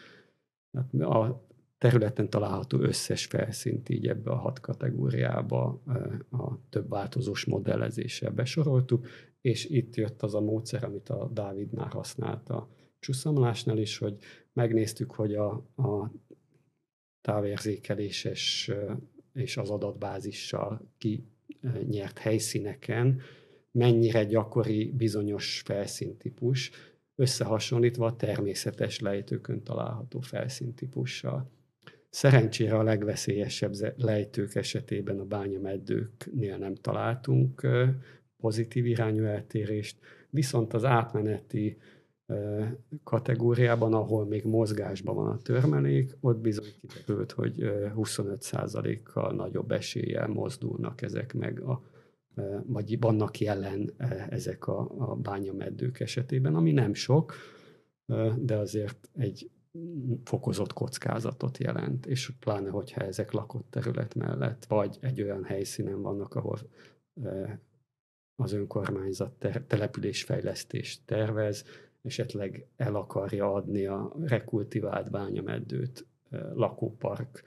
Hát 0.73 0.95
a 0.95 1.47
területen 1.79 2.31
található 2.31 2.79
összes 2.79 3.27
felszínt 3.27 3.89
így 3.89 4.09
ebbe 4.09 4.31
a 4.31 4.37
hat 4.37 4.61
kategóriába 4.61 5.83
a 6.31 6.69
több 6.69 6.89
változós 6.89 7.45
modellezéssel 7.45 8.31
besoroltuk, 8.31 9.07
és 9.41 9.65
itt 9.65 9.95
jött 9.95 10.23
az 10.23 10.35
a 10.35 10.41
módszer, 10.41 10.85
amit 10.85 11.09
a 11.09 11.31
Dávid 11.33 11.73
már 11.73 11.89
használt 11.89 12.49
a 12.49 12.69
csúszamlásnál 12.99 13.79
is, 13.79 13.99
hogy 13.99 14.17
megnéztük, 14.53 15.11
hogy 15.13 15.35
a, 15.35 15.51
a 15.77 16.13
távérzékeléses 17.21 18.71
és 19.33 19.57
az 19.57 19.71
adatbázissal 19.71 20.81
ki 20.99 21.25
nyert 21.89 22.19
helyszíneken 22.19 23.21
mennyire 23.73 24.25
gyakori 24.25 24.93
bizonyos 24.97 25.63
felszíntípus, 25.65 26.71
összehasonlítva 27.15 28.07
a 28.07 28.17
természetes 28.17 29.01
lejtőkön 29.01 29.63
található 29.63 30.21
felszíntípussal. 30.21 31.51
Szerencsére 32.11 32.77
a 32.77 32.83
legveszélyesebb 32.83 33.73
lejtők 33.97 34.55
esetében 34.55 35.19
a 35.19 35.25
bányameddőknél 35.25 36.57
nem 36.57 36.75
találtunk 36.75 37.67
pozitív 38.37 38.87
irányú 38.87 39.25
eltérést, 39.25 39.99
viszont 40.31 40.73
az 40.73 40.85
átmeneti 40.85 41.77
kategóriában, 43.05 43.95
ahol 43.95 44.27
még 44.27 44.45
mozgásban 44.45 45.15
van 45.15 45.27
a 45.27 45.39
törmelék, 45.39 46.17
ott 46.21 46.39
bizony 46.39 46.73
kiderült, 46.81 47.33
hogy 47.33 47.55
25%-kal 47.97 49.33
nagyobb 49.33 49.71
eséllyel 49.71 50.29
mozdulnak 50.29 51.03
ezek 51.03 51.35
meg 51.35 51.61
a 51.61 51.83
vagy 52.67 52.99
vannak 53.01 53.39
jelen 53.39 53.91
ezek 54.29 54.67
a, 54.67 54.93
a 54.99 55.17
bányameddők 55.17 56.01
esetében, 56.01 56.55
ami 56.55 56.73
nem 56.73 56.95
sok, 56.95 57.35
de 58.37 58.57
azért 58.57 59.09
egy 59.15 59.51
fokozott 60.25 60.73
kockázatot 60.73 61.59
jelent, 61.59 62.07
és 62.07 62.33
pláne, 62.41 62.71
hogyha 62.71 63.01
ezek 63.01 63.33
lakott 63.33 63.67
terület 63.71 64.15
mellett, 64.15 64.65
vagy 64.65 64.99
egy 65.01 65.23
olyan 65.23 65.45
helyszínen 65.45 66.03
vannak, 66.03 66.35
ahol 66.35 66.59
az 68.37 68.53
önkormányzat 68.53 69.47
településfejlesztést 69.67 71.03
tervez, 71.05 71.65
esetleg 72.03 72.67
el 72.77 72.95
akarja 72.95 73.53
adni 73.53 73.87
a 73.87 74.17
rekultivált 74.21 75.11
bányameddőt 75.11 76.07
lakópark 76.55 77.43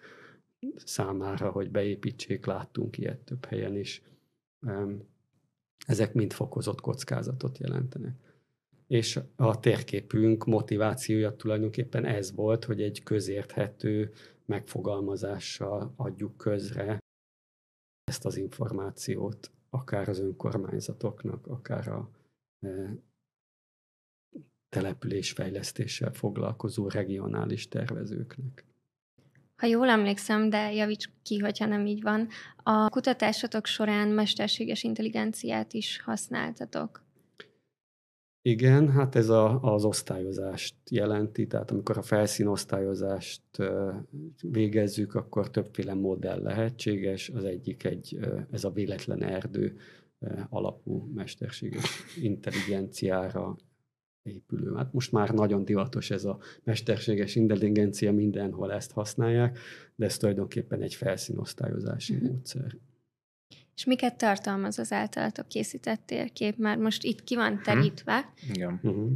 számára, 0.75 1.51
hogy 1.51 1.71
beépítsék, 1.71 2.45
láttunk 2.45 2.97
ilyet 2.97 3.19
több 3.19 3.45
helyen 3.45 3.75
is. 3.75 4.01
Ezek 5.88 6.13
mind 6.13 6.34
fokozott 6.34 6.82
kockázatot 6.82 7.58
jelentenek. 7.58 8.15
És 8.88 9.20
a 9.36 9.60
térképünk 9.60 10.46
motivációja 10.46 11.36
tulajdonképpen 11.36 12.05
ez 12.05 12.36
volt, 12.36 12.65
hogy 12.65 12.82
egy 12.82 13.03
közérthető 13.03 14.13
megfogalmazással 14.46 15.93
adjuk 15.96 16.38
közre 16.38 16.98
ezt 18.03 18.25
az 18.25 18.38
információt, 18.38 19.51
akár 19.70 20.10
az 20.10 20.20
önkormányzatoknak, 20.20 21.48
akár 21.48 21.88
a 21.88 22.10
településfejlesztéssel 24.70 26.13
foglalkozó 26.13 26.88
regionális 26.88 27.67
tervezőknek. 27.67 28.65
Ha 29.63 29.70
jól 29.70 29.89
emlékszem, 29.89 30.50
de 30.50 30.74
javíts 30.74 31.10
ki, 31.22 31.38
hogyha 31.38 31.65
nem 31.65 31.86
így 31.86 32.01
van, 32.01 32.27
a 32.63 32.89
kutatásotok 32.89 33.65
során 33.65 34.08
mesterséges 34.08 34.84
intelligenciát 34.84 35.74
is 35.74 36.01
használtatok. 36.01 37.03
Igen, 38.41 38.91
hát 38.91 39.15
ez 39.15 39.29
a, 39.29 39.62
az 39.62 39.86
osztályozást 39.86 40.75
jelenti, 40.89 41.48
tehát 41.48 41.72
amikor 41.72 41.98
a 41.98 42.01
felszínosztályozást 42.01 43.41
végezzük, 44.41 45.15
akkor 45.15 45.50
többféle 45.50 45.93
modell 45.93 46.41
lehetséges. 46.41 47.29
Az 47.29 47.43
egyik 47.43 47.84
egy, 47.84 48.20
ez 48.51 48.63
a 48.63 48.72
véletlen 48.72 49.24
erdő 49.24 49.77
alapú 50.50 51.12
mesterséges 51.15 52.03
intelligenciára 52.22 53.55
épülő. 54.23 54.73
Hát 54.75 54.93
most 54.93 55.11
már 55.11 55.29
nagyon 55.29 55.65
divatos 55.65 56.11
ez 56.11 56.25
a 56.25 56.39
mesterséges 56.63 57.35
intelligencia, 57.35 58.11
mindenhol 58.11 58.73
ezt 58.73 58.91
használják, 58.91 59.59
de 59.95 60.05
ez 60.05 60.17
tulajdonképpen 60.17 60.81
egy 60.81 60.95
felszínosztályozási 60.95 62.13
uh-huh. 62.13 62.29
módszer. 62.29 62.75
És 63.75 63.85
miket 63.85 64.17
tartalmaz 64.17 64.79
az 64.79 64.91
általatok 64.91 65.47
készített 65.47 66.01
térkép? 66.05 66.57
Már 66.57 66.77
most 66.77 67.03
itt 67.03 67.23
ki 67.23 67.35
van 67.35 67.53
mhm. 67.53 67.61
terítve. 67.61 68.17
Uh-huh. 68.17 68.55
Igen. 68.55 68.79
Uh-huh. 68.83 69.11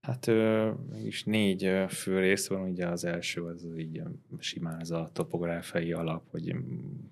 Hát 0.00 0.30
is 1.04 1.24
négy 1.24 1.70
fő 1.88 2.18
rész 2.18 2.48
van, 2.48 2.70
ugye 2.70 2.86
az 2.86 3.04
első 3.04 3.42
az 3.42 3.66
így 3.76 4.02
simán 4.38 4.80
ez 4.80 4.90
a 4.90 5.10
topográfiai 5.12 5.92
alap, 5.92 6.30
hogy 6.30 6.54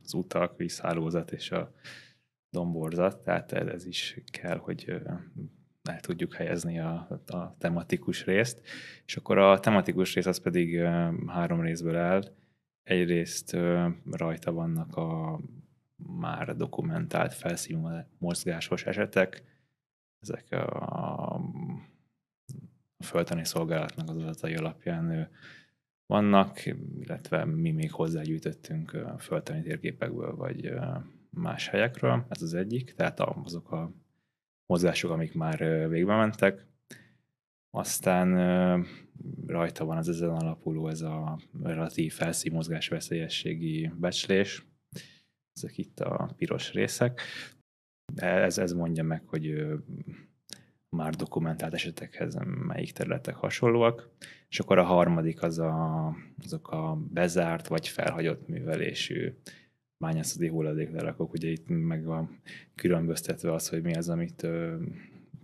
az 0.04 0.14
utak, 0.14 0.56
vízhálózat 0.56 1.32
és 1.32 1.50
a 1.50 1.74
domborzat, 2.50 3.22
tehát 3.24 3.52
ez 3.52 3.86
is 3.86 4.20
kell, 4.30 4.56
hogy 4.56 4.94
el 5.82 6.00
tudjuk 6.00 6.34
helyezni 6.34 6.78
a, 6.78 7.20
a 7.26 7.56
tematikus 7.58 8.24
részt, 8.24 8.60
és 9.06 9.16
akkor 9.16 9.38
a 9.38 9.60
tematikus 9.60 10.14
rész 10.14 10.26
az 10.26 10.40
pedig 10.40 10.80
három 11.26 11.60
részből 11.60 11.96
áll. 11.96 12.34
Egyrészt 12.82 13.56
rajta 14.10 14.52
vannak 14.52 14.96
a 14.96 15.40
már 15.96 16.56
dokumentált 16.56 17.34
felszínű 17.34 17.88
mozgásos 18.18 18.84
esetek, 18.84 19.42
ezek 20.20 20.46
a, 20.50 21.34
a 21.34 21.40
földtani 23.04 23.44
szolgálatnak 23.44 24.08
az 24.08 24.16
adatai 24.16 24.54
alapján 24.54 25.30
vannak, 26.06 26.66
illetve 27.00 27.44
mi 27.44 27.70
még 27.70 27.92
hozzágyűjtöttünk 27.92 28.96
földtani 29.18 29.62
térképekből, 29.62 30.36
vagy 30.36 30.72
más 31.30 31.68
helyekről, 31.68 32.26
ez 32.28 32.42
az 32.42 32.54
egyik, 32.54 32.94
tehát 32.94 33.20
azok 33.20 33.72
a 33.72 33.92
mozgások, 34.72 35.10
amik 35.10 35.34
már 35.34 35.88
végbe 35.88 36.16
mentek. 36.16 36.66
Aztán 37.70 38.28
rajta 39.46 39.84
van 39.84 39.96
az 39.96 40.08
ezen 40.08 40.30
alapuló 40.30 40.88
ez 40.88 41.00
a 41.00 41.38
relatív 41.62 42.12
felszínmozgás 42.12 42.88
veszélyességi 42.88 43.90
becslés, 43.96 44.66
ezek 45.54 45.78
itt 45.78 46.00
a 46.00 46.30
piros 46.36 46.72
részek. 46.72 47.20
Ez, 48.14 48.58
ez 48.58 48.72
mondja 48.72 49.02
meg, 49.02 49.22
hogy 49.26 49.66
már 50.88 51.14
dokumentált 51.14 51.74
esetekhez 51.74 52.38
melyik 52.44 52.92
területek 52.92 53.34
hasonlóak, 53.34 54.10
és 54.48 54.60
akkor 54.60 54.78
a 54.78 54.84
harmadik 54.84 55.42
az 55.42 55.58
a, 55.58 56.16
azok 56.44 56.70
a 56.70 56.98
bezárt 57.10 57.68
vagy 57.68 57.88
felhagyott 57.88 58.48
művelésű 58.48 59.34
bányászati 60.02 60.48
hulladéklerakok. 60.48 61.32
Ugye 61.32 61.48
itt 61.48 61.64
meg 61.68 62.04
van 62.04 62.40
különböztetve 62.74 63.52
az, 63.52 63.68
hogy 63.68 63.82
mi 63.82 63.94
az, 63.94 64.08
amit 64.08 64.46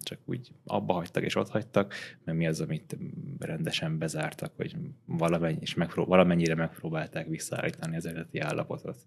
csak 0.00 0.18
úgy 0.24 0.52
abba 0.64 0.92
hagytak 0.92 1.22
és 1.22 1.34
ott 1.34 1.48
hagytak, 1.48 1.94
mert 2.24 2.38
mi 2.38 2.46
az, 2.46 2.60
amit 2.60 2.96
rendesen 3.38 3.98
bezártak, 3.98 4.52
hogy 4.56 4.76
valamennyi, 5.06 5.58
és 5.60 5.74
megpró- 5.74 6.04
valamennyire 6.04 6.54
megpróbálták 6.54 7.26
visszaállítani 7.26 7.96
az 7.96 8.06
eredeti 8.06 8.38
állapotot, 8.38 8.98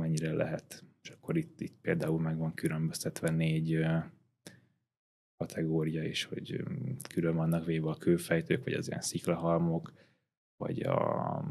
mennyire 0.00 0.32
lehet. 0.32 0.84
És 1.02 1.10
akkor 1.10 1.36
itt, 1.36 1.60
itt 1.60 1.76
például 1.80 2.20
meg 2.20 2.36
van 2.36 2.54
különböztetve 2.54 3.30
négy 3.30 3.84
kategória 5.36 6.02
is, 6.02 6.24
hogy 6.24 6.64
külön 7.14 7.34
vannak 7.34 7.64
véve 7.64 7.88
a 7.88 7.96
kőfejtők, 7.96 8.64
vagy 8.64 8.72
az 8.72 8.88
ilyen 8.88 9.00
sziklahalmok, 9.00 9.92
vagy 10.56 10.80
a 10.80 11.44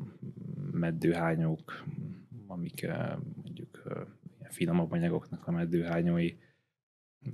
meddőhányók, 0.72 1.84
amik 2.60 2.88
mondjuk 3.44 3.84
ilyen 4.40 4.52
finomabb 4.52 4.92
anyagoknak 4.92 5.48
a 5.48 5.52
meddőhányói, 5.52 6.38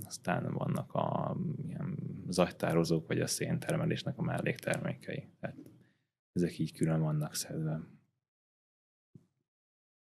aztán 0.06 0.54
vannak 0.54 0.94
a 0.94 1.38
ilyen 1.68 1.98
zagytározók, 2.28 3.08
vagy 3.08 3.20
a 3.20 3.28
széntermelésnek 3.28 4.18
a 4.18 4.22
melléktermékei. 4.22 5.28
Tehát 5.40 5.56
ezek 6.34 6.60
így 6.60 6.74
külön 6.74 7.02
vannak 7.02 7.36
szedve. 7.36 7.80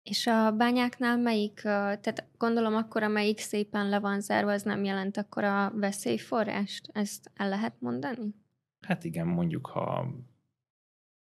És 0.03 0.27
a 0.27 0.51
bányáknál 0.51 1.17
melyik, 1.17 1.61
tehát 1.61 2.27
gondolom 2.37 2.75
akkor, 2.75 3.03
amelyik 3.03 3.39
szépen 3.39 3.89
le 3.89 3.99
van 3.99 4.21
zárva, 4.21 4.51
az 4.51 4.63
nem 4.63 4.83
jelent 4.83 5.17
akkor 5.17 5.43
a 5.43 5.71
veszélyforrást? 5.75 6.89
Ezt 6.93 7.31
el 7.33 7.49
lehet 7.49 7.81
mondani? 7.81 8.35
Hát 8.79 9.03
igen, 9.03 9.27
mondjuk 9.27 9.67
ha 9.67 10.07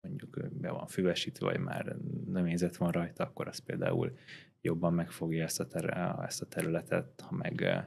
mondjuk 0.01 0.49
be 0.53 0.71
van 0.71 0.87
füvesítve, 0.87 1.47
vagy 1.47 1.59
már 1.59 1.97
növényzet 2.27 2.77
van 2.77 2.91
rajta, 2.91 3.25
akkor 3.25 3.49
az 3.49 3.59
például 3.59 4.17
jobban 4.61 4.95
megfogja 4.95 5.45
ezt 5.45 5.61
a, 5.61 5.67
ter- 5.67 6.23
ezt 6.27 6.43
a 6.43 6.47
területet, 6.47 7.21
ha 7.21 7.35
meg 7.35 7.87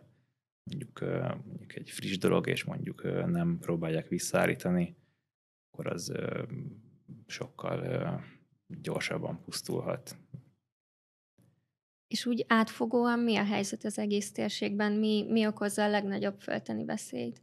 mondjuk, 0.63 0.99
mondjuk 1.45 1.75
egy 1.75 1.89
friss 1.89 2.17
dolog, 2.17 2.47
és 2.47 2.63
mondjuk 2.63 3.03
nem 3.25 3.57
próbálják 3.59 4.07
visszaállítani, 4.07 4.95
akkor 5.71 5.87
az 5.87 6.13
sokkal 7.27 8.21
gyorsabban 8.67 9.41
pusztulhat. 9.41 10.17
És 12.07 12.25
úgy 12.25 12.45
átfogóan 12.47 13.19
mi 13.19 13.35
a 13.35 13.43
helyzet 13.43 13.83
az 13.83 13.97
egész 13.97 14.31
térségben? 14.31 14.91
Mi, 14.91 15.25
mi 15.29 15.47
okozza 15.47 15.83
a 15.83 15.89
legnagyobb 15.89 16.39
fölteni 16.39 16.85
veszélyt? 16.85 17.41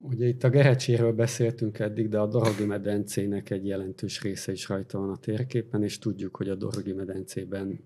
Ugye 0.00 0.26
itt 0.26 0.44
a 0.44 0.50
Gerecséről 0.50 1.12
beszéltünk 1.12 1.78
eddig, 1.78 2.08
de 2.08 2.18
a 2.18 2.26
Dorogi 2.26 2.64
medencének 2.64 3.50
egy 3.50 3.66
jelentős 3.66 4.22
része 4.22 4.52
is 4.52 4.68
rajta 4.68 4.98
van 4.98 5.10
a 5.10 5.16
térképen, 5.16 5.82
és 5.82 5.98
tudjuk, 5.98 6.36
hogy 6.36 6.48
a 6.48 6.54
Dorogi 6.54 6.92
medencében 6.92 7.80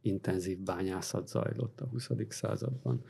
intenzív 0.00 0.58
bányászat 0.58 1.28
zajlott 1.28 1.80
a 1.80 1.86
20. 1.86 2.08
században. 2.28 3.04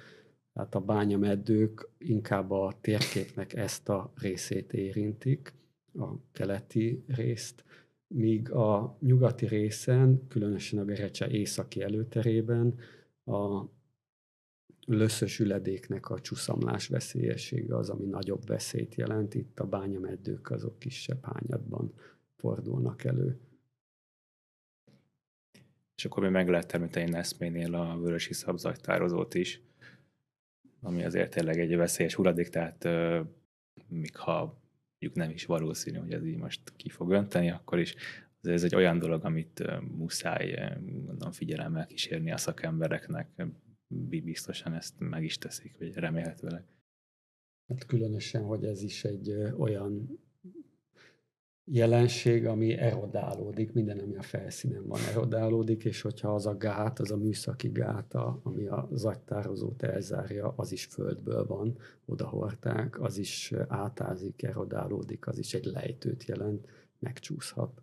Tehát 0.53 0.75
a 0.75 0.81
bányameddők 0.81 1.89
inkább 1.99 2.51
a 2.51 2.79
térképnek 2.81 3.55
ezt 3.55 3.89
a 3.89 4.13
részét 4.15 4.73
érintik, 4.73 5.53
a 5.99 6.09
keleti 6.33 7.05
részt, 7.07 7.65
míg 8.07 8.51
a 8.51 8.97
nyugati 9.01 9.47
részen, 9.47 10.27
különösen 10.29 10.79
a 10.79 10.85
Gerecse 10.85 11.29
északi 11.29 11.83
előterében 11.83 12.75
a 13.25 13.65
löszös 14.87 15.39
üledéknek 15.39 16.11
a 16.11 16.21
csúszamlás 16.21 16.89
veszélyessége 16.89 17.77
az, 17.77 17.91
ami 17.91 18.05
nagyobb 18.05 18.47
veszélyt 18.47 18.95
jelent. 18.95 19.35
Itt 19.35 19.61
a 19.61 19.67
bányameddők 19.67 20.51
azok 20.51 20.79
kisebb 20.79 21.25
hányadban 21.25 21.93
fordulnak 22.37 23.05
elő. 23.05 23.41
És 25.97 26.05
akkor 26.05 26.23
még 26.23 26.33
meg 26.33 26.49
lehet 26.49 26.73
említeni 26.73 27.11
Neszménél 27.11 27.75
a 27.75 27.99
vörösi 27.99 28.33
szabzajtározót 28.33 29.35
is, 29.35 29.61
ami 30.81 31.05
azért 31.05 31.31
tényleg 31.31 31.59
egy 31.59 31.77
veszélyes 31.77 32.15
hulladék, 32.15 32.49
tehát 32.49 32.85
euh, 32.85 33.27
míg 33.89 34.17
ha 34.17 34.61
nem 35.15 35.31
is 35.31 35.47
valószínű, 35.47 35.99
hogy 35.99 36.13
ez 36.13 36.25
így 36.25 36.37
most 36.37 36.73
ki 36.77 36.89
fog 36.89 37.11
önteni, 37.11 37.51
akkor 37.51 37.79
is 37.79 37.95
ez 38.43 38.65
egy 38.65 38.75
olyan 38.75 38.99
dolog, 38.99 39.25
amit 39.25 39.81
muszáj 39.97 40.79
mondom, 41.07 41.33
figyelemmel 41.33 41.87
kísérni 41.87 42.33
a 42.33 42.37
szakembereknek, 42.37 43.29
biztosan 44.23 44.75
ezt 44.75 44.95
meg 44.99 45.25
is 45.25 45.39
teszik, 45.39 45.79
vagy 45.79 45.95
remélhetőleg. 45.95 46.65
Hát 47.69 47.87
különösen, 47.87 48.43
hogy 48.43 48.65
ez 48.65 48.83
is 48.83 49.05
egy 49.05 49.31
olyan 49.57 50.19
jelenség, 51.65 52.47
ami 52.47 52.73
erodálódik, 52.73 53.73
minden, 53.73 53.99
ami 53.99 54.17
a 54.17 54.23
felszínen 54.23 54.87
van, 54.87 55.01
erodálódik, 55.11 55.85
és 55.85 56.01
hogyha 56.01 56.35
az 56.35 56.47
a 56.47 56.57
gát, 56.57 56.99
az 56.99 57.11
a 57.11 57.17
műszaki 57.17 57.69
gáta, 57.69 58.41
ami 58.43 58.67
a 58.67 58.89
zagytározót 58.93 59.83
elzárja, 59.83 60.55
az 60.57 60.73
is 60.73 60.85
földből 60.85 61.47
van, 61.47 61.79
odahorták, 62.05 63.01
az 63.01 63.19
is 63.19 63.53
átázik, 63.69 64.43
erodálódik, 64.43 65.27
az 65.27 65.39
is 65.39 65.55
egy 65.55 65.65
lejtőt 65.65 66.25
jelent, 66.25 66.67
megcsúszhat 66.99 67.83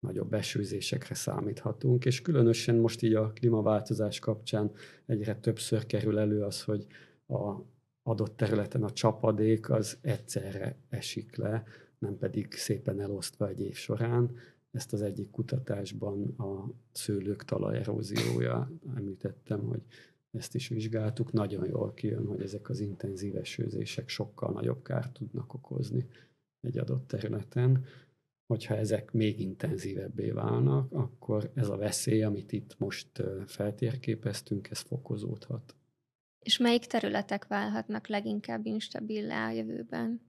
nagyobb 0.00 0.34
esőzésekre 0.34 1.14
számíthatunk, 1.14 2.04
és 2.04 2.22
különösen 2.22 2.76
most 2.76 3.02
így 3.02 3.14
a 3.14 3.32
klímaváltozás 3.32 4.18
kapcsán 4.18 4.70
egyre 5.06 5.36
többször 5.36 5.86
kerül 5.86 6.18
elő 6.18 6.42
az, 6.42 6.62
hogy 6.62 6.86
a 7.26 7.54
adott 8.02 8.36
területen 8.36 8.82
a 8.82 8.90
csapadék 8.90 9.70
az 9.70 9.98
egyszerre 10.00 10.76
esik 10.88 11.36
le, 11.36 11.64
nem 11.98 12.18
pedig 12.18 12.52
szépen 12.52 13.00
elosztva 13.00 13.48
egy 13.48 13.60
év 13.60 13.74
során. 13.74 14.36
Ezt 14.70 14.92
az 14.92 15.02
egyik 15.02 15.30
kutatásban 15.30 16.34
a 16.38 16.70
szőlők 16.92 17.44
talajeróziója 17.44 18.70
említettem, 18.96 19.60
hogy 19.60 19.82
ezt 20.30 20.54
is 20.54 20.68
vizsgáltuk, 20.68 21.32
nagyon 21.32 21.66
jól 21.66 21.94
kijön, 21.94 22.26
hogy 22.26 22.42
ezek 22.42 22.68
az 22.68 22.80
intenzív 22.80 23.36
esőzések 23.36 24.08
sokkal 24.08 24.52
nagyobb 24.52 24.82
kárt 24.82 25.12
tudnak 25.12 25.54
okozni 25.54 26.06
egy 26.60 26.78
adott 26.78 27.06
területen 27.06 27.84
hogyha 28.48 28.76
ezek 28.76 29.12
még 29.12 29.40
intenzívebbé 29.40 30.30
válnak, 30.30 30.92
akkor 30.92 31.50
ez 31.54 31.68
a 31.68 31.76
veszély, 31.76 32.22
amit 32.22 32.52
itt 32.52 32.78
most 32.78 33.22
feltérképeztünk, 33.46 34.70
ez 34.70 34.80
fokozódhat. 34.80 35.76
És 36.38 36.58
melyik 36.58 36.86
területek 36.86 37.46
válhatnak 37.46 38.06
leginkább 38.06 38.66
instabil 38.66 39.30
a 39.30 39.50
jövőben? 39.50 40.20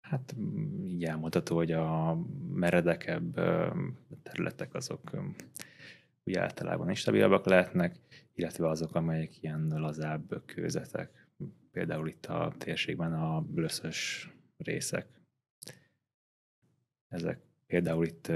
Hát 0.00 0.34
így 0.84 1.04
elmondható, 1.04 1.56
hogy 1.56 1.72
a 1.72 2.18
meredekebb 2.52 3.34
területek 4.22 4.74
azok 4.74 5.10
úgy 6.24 6.34
általában 6.34 6.88
instabilabbak 6.88 7.46
lehetnek, 7.46 7.96
illetve 8.34 8.68
azok, 8.68 8.94
amelyek 8.94 9.42
ilyen 9.42 9.66
lazább 9.68 10.42
kőzetek. 10.46 11.28
Például 11.72 12.08
itt 12.08 12.26
a 12.26 12.54
térségben 12.58 13.12
a 13.12 13.46
löszös 13.54 14.30
részek 14.56 15.19
ezek 17.10 17.40
például 17.66 18.04
itt 18.04 18.32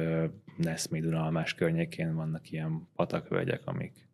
Neszmé 0.56 1.00
Dunalmás 1.00 1.54
környékén 1.54 2.14
vannak 2.14 2.50
ilyen 2.50 2.88
patakvölgyek, 2.94 3.66
amik 3.66 4.08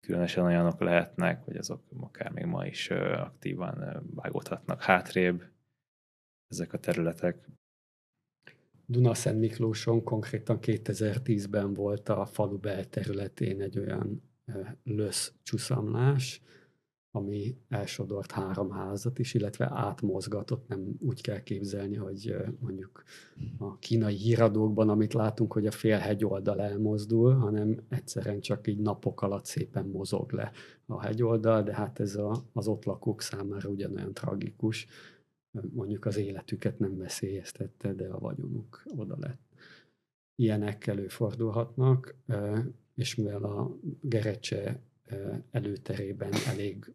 különösen 0.00 0.44
olyanok 0.44 0.80
lehetnek, 0.80 1.44
hogy 1.44 1.56
azok 1.56 1.82
akár 2.00 2.30
még 2.30 2.44
ma 2.44 2.66
is 2.66 2.90
aktívan 2.90 4.02
vágódhatnak 4.14 4.82
hátrébb 4.82 5.44
ezek 6.48 6.72
a 6.72 6.78
területek. 6.78 7.48
Dunaszent 8.86 9.38
Miklóson 9.38 10.02
konkrétan 10.02 10.58
2010-ben 10.60 11.74
volt 11.74 12.08
a 12.08 12.26
falu 12.26 12.58
belterületén 12.58 13.60
egy 13.60 13.78
olyan 13.78 14.22
lösz 14.82 15.34
csúszamlás, 15.42 16.42
ami 17.16 17.56
elsodort 17.68 18.30
három 18.30 18.70
házat 18.70 19.18
is, 19.18 19.34
illetve 19.34 19.70
átmozgatott, 19.72 20.68
nem 20.68 20.96
úgy 21.00 21.20
kell 21.20 21.42
képzelni, 21.42 21.96
hogy 21.96 22.36
mondjuk 22.60 23.04
a 23.58 23.78
kínai 23.78 24.14
híradókban, 24.16 24.88
amit 24.88 25.12
látunk, 25.12 25.52
hogy 25.52 25.66
a 25.66 25.70
fél 25.70 25.98
hegyoldal 25.98 26.60
elmozdul, 26.60 27.34
hanem 27.34 27.80
egyszerűen 27.88 28.40
csak 28.40 28.66
így 28.66 28.78
napok 28.78 29.22
alatt 29.22 29.44
szépen 29.44 29.86
mozog 29.86 30.32
le 30.32 30.52
a 30.86 31.02
hegyoldal, 31.02 31.62
de 31.62 31.74
hát 31.74 32.00
ez 32.00 32.16
a, 32.16 32.44
az 32.52 32.68
ott 32.68 32.84
lakók 32.84 33.20
számára 33.20 33.68
ugyanolyan 33.68 34.14
tragikus, 34.14 34.86
mondjuk 35.72 36.04
az 36.04 36.16
életüket 36.16 36.78
nem 36.78 36.96
veszélyeztette, 36.96 37.92
de 37.92 38.08
a 38.08 38.18
vagyonuk 38.18 38.82
oda 38.96 39.16
lett. 39.20 39.40
Ilyenek 40.34 40.86
előfordulhatnak, 40.86 42.14
és 42.94 43.14
mivel 43.14 43.44
a 43.44 43.76
gerecse 44.00 44.80
előterében 45.50 46.32
elég 46.46 46.92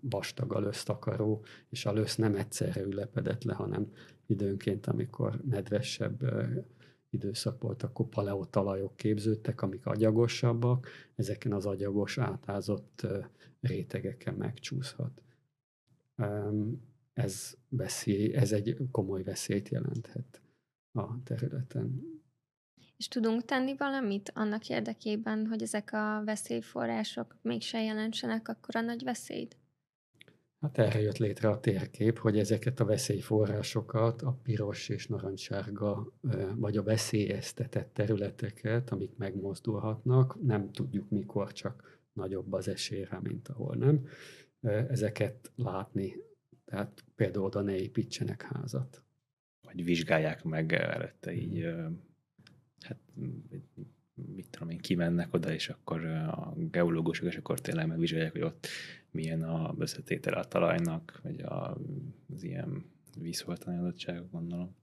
vastag 0.00 0.52
a 0.52 0.60
lösztakaró, 0.60 1.44
és 1.68 1.86
a 1.86 1.92
lösz 1.92 2.16
nem 2.16 2.34
egyszerre 2.34 2.80
ülepedett 2.80 3.44
le, 3.44 3.54
hanem 3.54 3.92
időnként, 4.26 4.86
amikor 4.86 5.40
nedvesebb 5.44 6.22
időszak 7.10 7.62
volt, 7.62 7.82
akkor 7.82 8.06
paleotalajok 8.06 8.96
képződtek, 8.96 9.62
amik 9.62 9.86
agyagosabbak, 9.86 10.88
ezeken 11.14 11.52
az 11.52 11.66
agyagos, 11.66 12.18
átázott 12.18 13.06
rétegeken 13.60 14.34
megcsúszhat. 14.34 15.22
Ez, 17.12 17.54
veszély, 17.68 18.34
ez 18.34 18.52
egy 18.52 18.76
komoly 18.90 19.22
veszélyt 19.22 19.68
jelenthet 19.68 20.40
a 20.92 21.22
területen. 21.22 22.02
És 22.96 23.08
tudunk 23.08 23.44
tenni 23.44 23.76
valamit 23.76 24.32
annak 24.34 24.68
érdekében, 24.68 25.46
hogy 25.46 25.62
ezek 25.62 25.92
a 25.92 26.22
veszélyforrások 26.24 27.36
mégse 27.42 27.82
jelentsenek 27.82 28.48
akkor 28.48 28.76
a 28.76 28.80
nagy 28.80 29.04
veszélyt? 29.04 29.56
Hát 30.60 30.78
erre 30.78 31.00
jött 31.00 31.16
létre 31.16 31.48
a 31.48 31.60
térkép, 31.60 32.18
hogy 32.18 32.38
ezeket 32.38 32.80
a 32.80 32.84
veszélyforrásokat, 32.84 34.22
a 34.22 34.38
piros 34.42 34.88
és 34.88 35.06
narancssárga, 35.06 36.12
vagy 36.54 36.76
a 36.76 36.82
veszélyeztetett 36.82 37.94
területeket, 37.94 38.90
amik 38.90 39.16
megmozdulhatnak, 39.16 40.42
nem 40.42 40.72
tudjuk 40.72 41.08
mikor, 41.10 41.52
csak 41.52 42.00
nagyobb 42.12 42.52
az 42.52 42.68
esély 42.68 43.04
rá, 43.04 43.18
mint 43.18 43.48
ahol 43.48 43.76
nem, 43.76 44.06
ezeket 44.88 45.52
látni. 45.56 46.16
Tehát 46.64 47.04
például 47.14 47.44
oda 47.44 47.60
ne 47.60 47.76
építsenek 47.76 48.42
házat. 48.42 49.02
Vagy 49.62 49.84
vizsgálják 49.84 50.44
meg 50.44 50.72
előtte 50.72 51.32
így, 51.32 51.64
hát 52.80 52.98
mit 54.34 54.50
tudom 54.50 54.70
én, 54.70 54.78
kimennek 54.78 55.34
oda, 55.34 55.52
és 55.52 55.68
akkor 55.68 56.04
a 56.04 56.54
geológusok, 56.56 57.26
és 57.26 57.36
akkor 57.36 57.60
tényleg 57.60 57.86
megvizsgálják, 57.86 58.32
hogy 58.32 58.42
ott 58.42 58.66
milyen 59.10 59.42
a 59.42 59.74
összetétele 59.78 60.36
a 60.36 60.44
talajnak, 60.44 61.20
vagy 61.22 61.40
a, 61.40 61.78
az 62.34 62.42
ilyen 62.42 62.84
vízholtani 63.20 63.78
adottságok, 63.78 64.30
gondolom. 64.30 64.76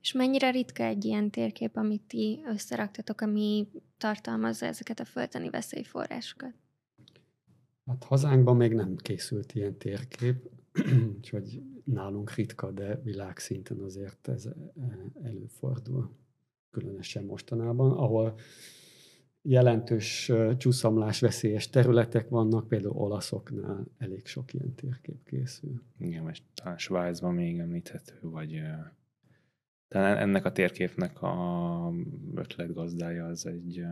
És 0.00 0.12
mennyire 0.12 0.50
ritka 0.50 0.82
egy 0.84 1.04
ilyen 1.04 1.30
térkép, 1.30 1.76
amit 1.76 2.02
ti 2.02 2.40
összeraktatok, 2.46 3.20
ami 3.20 3.68
tartalmazza 3.96 4.66
ezeket 4.66 5.00
a 5.00 5.04
földtani 5.04 5.50
veszélyforrásokat? 5.50 6.54
Hát 7.86 8.04
hazánkban 8.04 8.56
még 8.56 8.74
nem 8.74 8.96
készült 8.96 9.54
ilyen 9.54 9.78
térkép, 9.78 10.50
úgyhogy 11.16 11.62
nálunk 11.84 12.34
ritka, 12.34 12.70
de 12.70 13.00
világszinten 13.02 13.78
azért 13.78 14.28
ez 14.28 14.48
előfordul, 15.22 16.10
különösen 16.70 17.24
mostanában, 17.24 17.92
ahol 17.92 18.38
jelentős 19.42 20.32
csúszamlás 20.56 21.20
veszélyes 21.20 21.70
területek 21.70 22.28
vannak, 22.28 22.68
például 22.68 22.96
olaszoknál 22.96 23.86
elég 23.98 24.26
sok 24.26 24.54
ilyen 24.54 24.74
térkép 24.74 25.24
készül. 25.24 25.82
Igen, 25.98 26.22
most 26.22 26.42
talán 26.54 26.78
Svájcban 26.78 27.34
még 27.34 27.58
említhető, 27.58 28.18
vagy 28.20 28.62
talán 29.88 30.16
ennek 30.16 30.44
a 30.44 30.52
térképnek 30.52 31.22
a 31.22 31.92
ötletgazdája 32.34 33.26
az 33.26 33.46
egy 33.46 33.84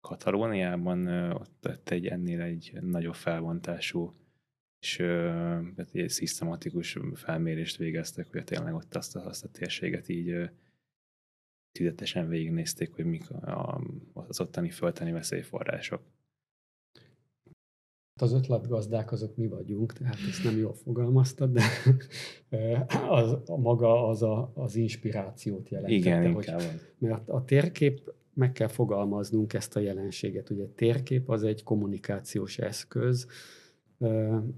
Katalóniában 0.00 1.06
ott 1.32 1.52
tett 1.60 1.90
egy 1.90 2.06
ennél 2.06 2.40
egy 2.40 2.78
nagyobb 2.80 3.14
felbontású 3.14 4.14
és 4.80 4.98
egy 5.76 6.08
szisztematikus 6.08 6.98
felmérést 7.14 7.76
végeztek, 7.76 8.28
hogy 8.30 8.44
tényleg 8.44 8.74
ott 8.74 8.94
azt 8.94 9.16
a, 9.16 9.26
azt 9.26 9.44
a 9.44 9.48
térséget 9.48 10.08
így 10.08 10.50
tüzetesen 11.72 12.28
végignézték, 12.28 12.94
hogy 12.94 13.04
mik 13.04 13.30
a, 13.30 13.80
az 14.12 14.40
ottani 14.40 14.70
fölteni 14.70 15.12
veszélyforrások. 15.12 16.02
Az 18.20 18.32
ötletgazdák 18.32 19.12
azok 19.12 19.36
mi 19.36 19.48
vagyunk, 19.48 19.92
tehát 19.92 20.18
ezt 20.28 20.44
nem 20.44 20.58
jól 20.58 20.74
fogalmaztad, 20.74 21.52
de 21.52 21.62
az, 23.08 23.36
a 23.46 23.56
maga 23.56 24.08
az 24.08 24.22
a, 24.22 24.50
az 24.54 24.76
inspirációt 24.76 25.68
jelenti. 25.68 25.94
Igen, 25.94 26.24
inkább. 26.24 26.60
Hogy, 26.60 26.80
mert 26.98 27.28
a 27.28 27.44
térkép, 27.44 28.14
meg 28.34 28.52
kell 28.52 28.68
fogalmaznunk 28.68 29.52
ezt 29.52 29.76
a 29.76 29.80
jelenséget. 29.80 30.50
Ugye 30.50 30.66
térkép 30.66 31.28
az 31.28 31.42
egy 31.42 31.62
kommunikációs 31.62 32.58
eszköz, 32.58 33.26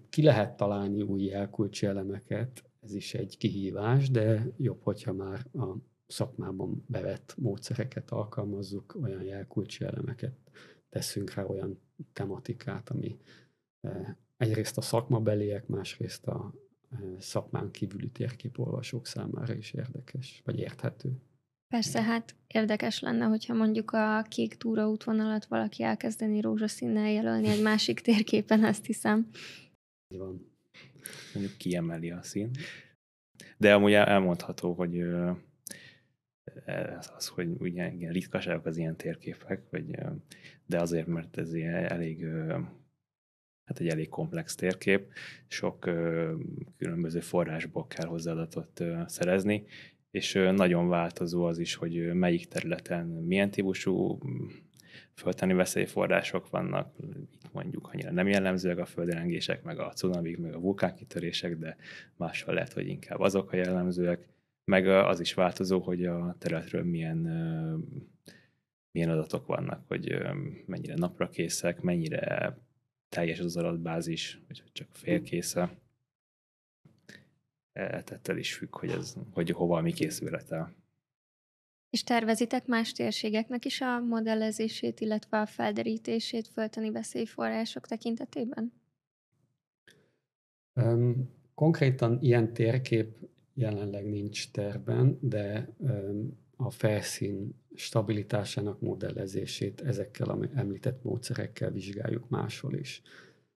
ki 0.08 0.22
lehet 0.22 0.56
találni 0.56 1.02
új 1.02 1.22
jelkulcsi 1.22 1.86
elemeket, 1.86 2.64
ez 2.82 2.94
is 2.94 3.14
egy 3.14 3.36
kihívás, 3.36 4.10
de 4.10 4.46
jobb, 4.56 4.82
hogyha 4.82 5.12
már 5.12 5.46
a 5.52 5.76
szakmában 6.12 6.84
bevett 6.86 7.34
módszereket 7.36 8.10
alkalmazzuk, 8.10 8.96
olyan 9.02 9.22
jelkulcsi 9.22 9.84
elemeket 9.84 10.34
teszünk 10.88 11.34
rá, 11.34 11.44
olyan 11.44 11.80
tematikát, 12.12 12.88
ami 12.88 13.18
e, 13.80 14.16
egyrészt 14.36 14.78
a 14.78 14.80
szakmabeliek, 14.80 15.66
másrészt 15.66 16.26
a 16.26 16.54
e, 16.90 16.96
szakmán 17.18 17.70
kívüli 17.70 18.10
térképolvasók 18.10 19.06
számára 19.06 19.54
is 19.54 19.72
érdekes, 19.72 20.42
vagy 20.44 20.58
érthető. 20.58 21.12
Persze, 21.68 22.02
hát 22.02 22.34
érdekes 22.46 23.00
lenne, 23.00 23.24
hogyha 23.24 23.54
mondjuk 23.54 23.90
a 23.90 24.22
kék 24.28 24.54
túraútvonalat 24.54 25.44
valaki 25.44 25.82
elkezdeni 25.82 26.40
rózsaszínnel 26.40 27.10
jelölni 27.10 27.48
egy 27.48 27.62
másik 27.62 28.00
térképen, 28.10 28.64
azt 28.64 28.86
hiszem. 28.86 29.28
Van. 30.08 30.50
Mondjuk 31.34 31.56
kiemeli 31.56 32.10
a 32.10 32.22
szín. 32.22 32.50
De 33.58 33.74
amúgy 33.74 33.92
elmondható, 33.92 34.72
hogy 34.72 35.04
az, 37.16 37.28
hogy 37.28 37.48
ugye 37.58 37.92
igen, 37.92 38.12
ritkaságok 38.12 38.66
az 38.66 38.76
ilyen 38.76 38.96
térképek, 38.96 39.62
vagy, 39.70 39.98
de 40.66 40.80
azért, 40.80 41.06
mert 41.06 41.38
ez 41.38 41.54
ilyen 41.54 41.74
elég 41.74 42.26
hát 43.64 43.80
egy 43.80 43.88
elég 43.88 44.08
komplex 44.08 44.54
térkép, 44.54 45.12
sok 45.48 45.80
különböző 46.76 47.20
forrásból 47.20 47.86
kell 47.86 48.06
hozzá 48.06 48.32
adatot 48.32 48.82
szerezni, 49.06 49.64
és 50.10 50.32
nagyon 50.32 50.88
változó 50.88 51.44
az 51.44 51.58
is, 51.58 51.74
hogy 51.74 52.14
melyik 52.14 52.48
területen 52.48 53.06
milyen 53.06 53.50
típusú 53.50 54.18
földtani 55.14 55.52
veszélyforrások 55.52 56.50
vannak, 56.50 56.96
itt 57.32 57.52
mondjuk 57.52 57.88
annyira 57.92 58.10
nem 58.10 58.28
jellemzőek 58.28 58.78
a 58.78 58.84
földrengések, 58.84 59.62
meg 59.62 59.78
a 59.78 59.92
cunamik, 59.92 60.38
meg 60.38 60.54
a 60.54 60.60
vulkánkitörések, 60.60 61.56
de 61.56 61.76
máshol 62.16 62.54
lehet, 62.54 62.72
hogy 62.72 62.86
inkább 62.86 63.20
azok 63.20 63.52
a 63.52 63.56
jellemzőek, 63.56 64.28
meg 64.64 64.86
az 64.86 65.20
is 65.20 65.34
változó, 65.34 65.80
hogy 65.80 66.04
a 66.04 66.36
területről 66.38 66.84
milyen, 66.84 67.18
milyen 68.90 69.10
adatok 69.10 69.46
vannak, 69.46 69.84
hogy 69.88 70.16
mennyire 70.66 70.94
napra 70.94 71.28
készek, 71.28 71.80
mennyire 71.80 72.56
teljes 73.08 73.38
az 73.38 73.56
adatbázis, 73.56 74.40
vagy 74.46 74.62
csak 74.72 74.88
félkésze. 74.92 75.78
E, 77.72 78.02
Tettel 78.02 78.36
is 78.36 78.54
függ, 78.54 78.76
hogy, 78.76 78.90
ez, 78.90 79.16
hogy 79.32 79.50
hova 79.50 79.80
mi 79.80 79.92
készülhet 79.92 80.52
el. 80.52 80.74
És 81.90 82.02
tervezitek 82.02 82.66
más 82.66 82.92
térségeknek 82.92 83.64
is 83.64 83.80
a 83.80 84.00
modellezését, 84.00 85.00
illetve 85.00 85.40
a 85.40 85.46
felderítését 85.46 86.48
föltani 86.48 86.90
veszélyforrások 86.90 87.86
tekintetében? 87.86 88.72
Um, 90.74 91.30
konkrétan 91.54 92.18
ilyen 92.20 92.52
térkép 92.52 93.16
jelenleg 93.54 94.08
nincs 94.08 94.50
terben, 94.50 95.18
de 95.20 95.74
a 96.56 96.70
felszín 96.70 97.54
stabilitásának 97.74 98.80
modellezését 98.80 99.80
ezekkel 99.80 100.28
a 100.28 100.38
említett 100.54 101.02
módszerekkel 101.02 101.70
vizsgáljuk 101.70 102.28
máshol 102.28 102.74
is. 102.74 103.02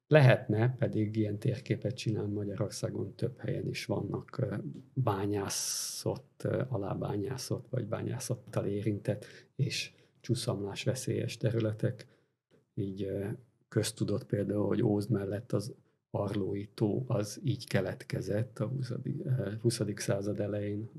Lehetne, 0.08 0.74
pedig 0.78 1.16
ilyen 1.16 1.38
térképet 1.38 1.96
csinál 1.96 2.26
Magyarországon 2.26 3.14
több 3.14 3.38
helyen 3.38 3.68
is 3.68 3.84
vannak 3.84 4.46
bányászott, 4.92 6.46
alábányászott 6.68 7.66
vagy 7.68 7.86
bányászattal 7.86 8.66
érintett 8.66 9.24
és 9.56 9.92
csúszamlás 10.20 10.84
veszélyes 10.84 11.36
területek. 11.36 12.06
Így 12.74 13.10
köztudott 13.68 14.26
például, 14.26 14.66
hogy 14.66 14.82
Ózd 14.82 15.10
mellett 15.10 15.52
az 15.52 15.74
Arlói 16.16 16.66
tó 16.66 17.04
az 17.06 17.40
így 17.44 17.66
keletkezett 17.66 18.58
a 18.58 18.66
20. 18.66 18.92
20. 19.60 19.80
Eh, 19.80 19.86
század 19.96 20.40
elején, 20.40 20.90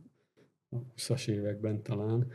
a 0.70 0.78
20-as 0.96 1.28
években 1.28 1.84
talán. 1.84 2.28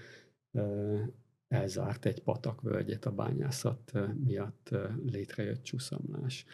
Eh, 0.52 1.06
elzárt 1.48 2.04
egy 2.04 2.22
patakvölgyet 2.22 3.04
a 3.04 3.10
bányászat 3.12 3.90
eh, 3.94 4.12
miatt 4.24 4.70
létrejött 5.06 5.62
csúszamlás. 5.62 6.44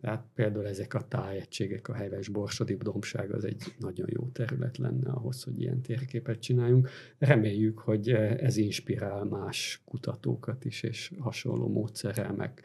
Tehát 0.00 0.26
például 0.34 0.66
ezek 0.66 0.94
a 0.94 1.08
tájegységek, 1.08 1.88
a 1.88 1.94
heves 1.94 2.28
borsodi 2.28 2.74
dombság 2.74 3.32
az 3.32 3.44
egy 3.44 3.62
nagyon 3.78 4.08
jó 4.10 4.28
terület 4.28 4.76
lenne 4.76 5.10
ahhoz, 5.10 5.42
hogy 5.42 5.60
ilyen 5.60 5.82
térképet 5.82 6.40
csináljunk. 6.40 6.88
Reméljük, 7.18 7.78
hogy 7.78 8.08
ez 8.10 8.56
inspirál 8.56 9.24
más 9.24 9.82
kutatókat 9.84 10.64
is, 10.64 10.82
és 10.82 11.12
hasonló 11.18 11.68
módszerrel 11.68 12.32
meg 12.32 12.62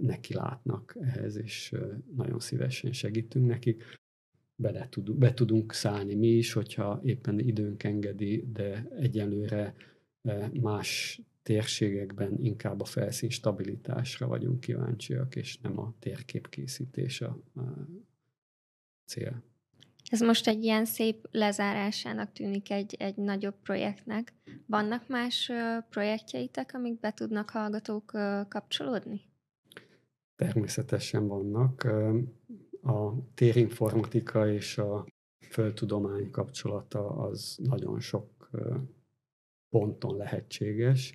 neki 0.00 0.34
látnak 0.34 0.96
ehhez, 1.00 1.36
és 1.36 1.74
nagyon 2.16 2.38
szívesen 2.38 2.92
segítünk 2.92 3.46
nekik. 3.46 3.84
Bele 4.54 4.88
tud, 4.88 5.12
be 5.12 5.34
tudunk 5.34 5.72
szállni 5.72 6.14
mi 6.14 6.28
is, 6.28 6.52
hogyha 6.52 7.00
éppen 7.04 7.38
időnk 7.38 7.82
engedi, 7.82 8.48
de 8.52 8.88
egyelőre 8.98 9.74
más 10.60 11.20
térségekben 11.42 12.38
inkább 12.38 12.80
a 12.80 12.84
felszín 12.84 13.30
stabilitásra 13.30 14.26
vagyunk 14.26 14.60
kíváncsiak, 14.60 15.36
és 15.36 15.58
nem 15.58 15.78
a 15.78 15.94
térképkészítés 15.98 17.20
a, 17.20 17.38
a 17.54 17.62
cél. 19.04 19.42
Ez 20.10 20.20
most 20.20 20.46
egy 20.46 20.62
ilyen 20.62 20.84
szép 20.84 21.28
lezárásának 21.30 22.32
tűnik 22.32 22.70
egy, 22.70 22.94
egy 22.98 23.16
nagyobb 23.16 23.54
projektnek. 23.62 24.32
Vannak 24.66 25.08
más 25.08 25.50
projektjeitek, 25.90 26.74
amik 26.74 27.00
be 27.00 27.12
tudnak 27.12 27.50
hallgatók 27.50 28.10
kapcsolódni? 28.48 29.20
Természetesen 30.36 31.26
vannak. 31.26 31.84
A 32.82 33.12
térinformatika 33.34 34.48
és 34.52 34.78
a 34.78 35.06
földtudomány 35.48 36.30
kapcsolata 36.30 37.08
az 37.08 37.58
nagyon 37.62 38.00
sok 38.00 38.50
ponton 39.68 40.16
lehetséges. 40.16 41.14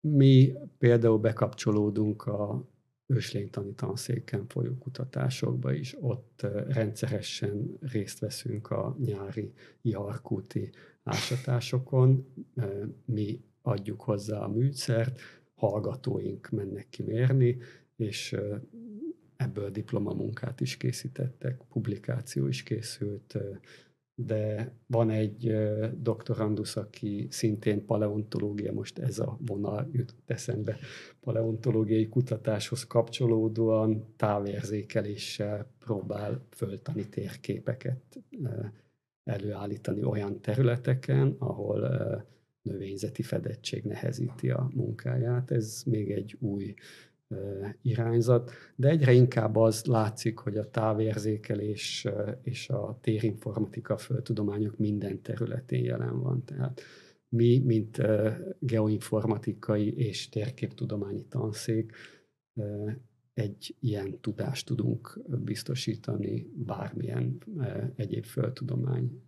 Mi 0.00 0.52
például 0.78 1.18
bekapcsolódunk 1.18 2.26
a 2.26 2.68
őslénytani 3.06 3.74
tanszéken 3.74 4.46
folyó 4.48 4.74
kutatásokba 4.78 5.72
is, 5.72 5.96
ott 6.00 6.40
rendszeresen 6.68 7.76
részt 7.80 8.18
veszünk 8.18 8.70
a 8.70 8.96
nyári 8.98 9.52
iharkúti 9.82 10.70
ásatásokon, 11.02 12.34
mi 13.04 13.44
adjuk 13.62 14.00
hozzá 14.00 14.38
a 14.38 14.48
műszert, 14.48 15.20
hallgatóink 15.66 16.50
mennek 16.50 16.86
ki 16.90 17.02
mérni, 17.02 17.56
és 17.96 18.36
ebből 19.36 19.70
diplomamunkát 19.70 20.60
is 20.60 20.76
készítettek, 20.76 21.60
publikáció 21.68 22.46
is 22.46 22.62
készült, 22.62 23.36
de 24.14 24.72
van 24.86 25.10
egy 25.10 25.56
doktorandusz, 26.00 26.76
aki 26.76 27.26
szintén 27.30 27.84
paleontológia, 27.84 28.72
most 28.72 28.98
ez 28.98 29.18
a 29.18 29.38
vonal 29.46 29.88
jutott 29.92 30.30
eszembe, 30.30 30.78
paleontológiai 31.20 32.08
kutatáshoz 32.08 32.86
kapcsolódóan 32.86 34.04
távérzékeléssel 34.16 35.66
próbál 35.78 36.44
föltani 36.50 37.08
térképeket 37.08 38.22
előállítani 39.24 40.02
olyan 40.04 40.40
területeken, 40.40 41.36
ahol 41.38 41.80
növényzeti 42.62 43.22
fedettség 43.22 43.84
nehezíti 43.84 44.50
a 44.50 44.70
munkáját. 44.74 45.50
Ez 45.50 45.82
még 45.86 46.10
egy 46.10 46.36
új 46.40 46.74
irányzat, 47.82 48.50
de 48.76 48.88
egyre 48.88 49.12
inkább 49.12 49.56
az 49.56 49.84
látszik, 49.84 50.38
hogy 50.38 50.56
a 50.56 50.70
távérzékelés 50.70 52.06
és 52.42 52.68
a 52.68 52.98
térinformatika 53.00 53.96
földtudományok 53.96 54.78
minden 54.78 55.22
területén 55.22 55.84
jelen 55.84 56.20
van. 56.20 56.44
Tehát 56.44 56.80
mi, 57.28 57.58
mint 57.58 58.00
geoinformatikai 58.58 59.92
és 59.96 60.28
térképtudományi 60.28 61.24
tanszék 61.28 61.92
egy 63.34 63.76
ilyen 63.80 64.20
tudást 64.20 64.66
tudunk 64.66 65.20
biztosítani 65.44 66.50
bármilyen 66.54 67.38
egyéb 67.94 68.24
földtudomány 68.24 69.22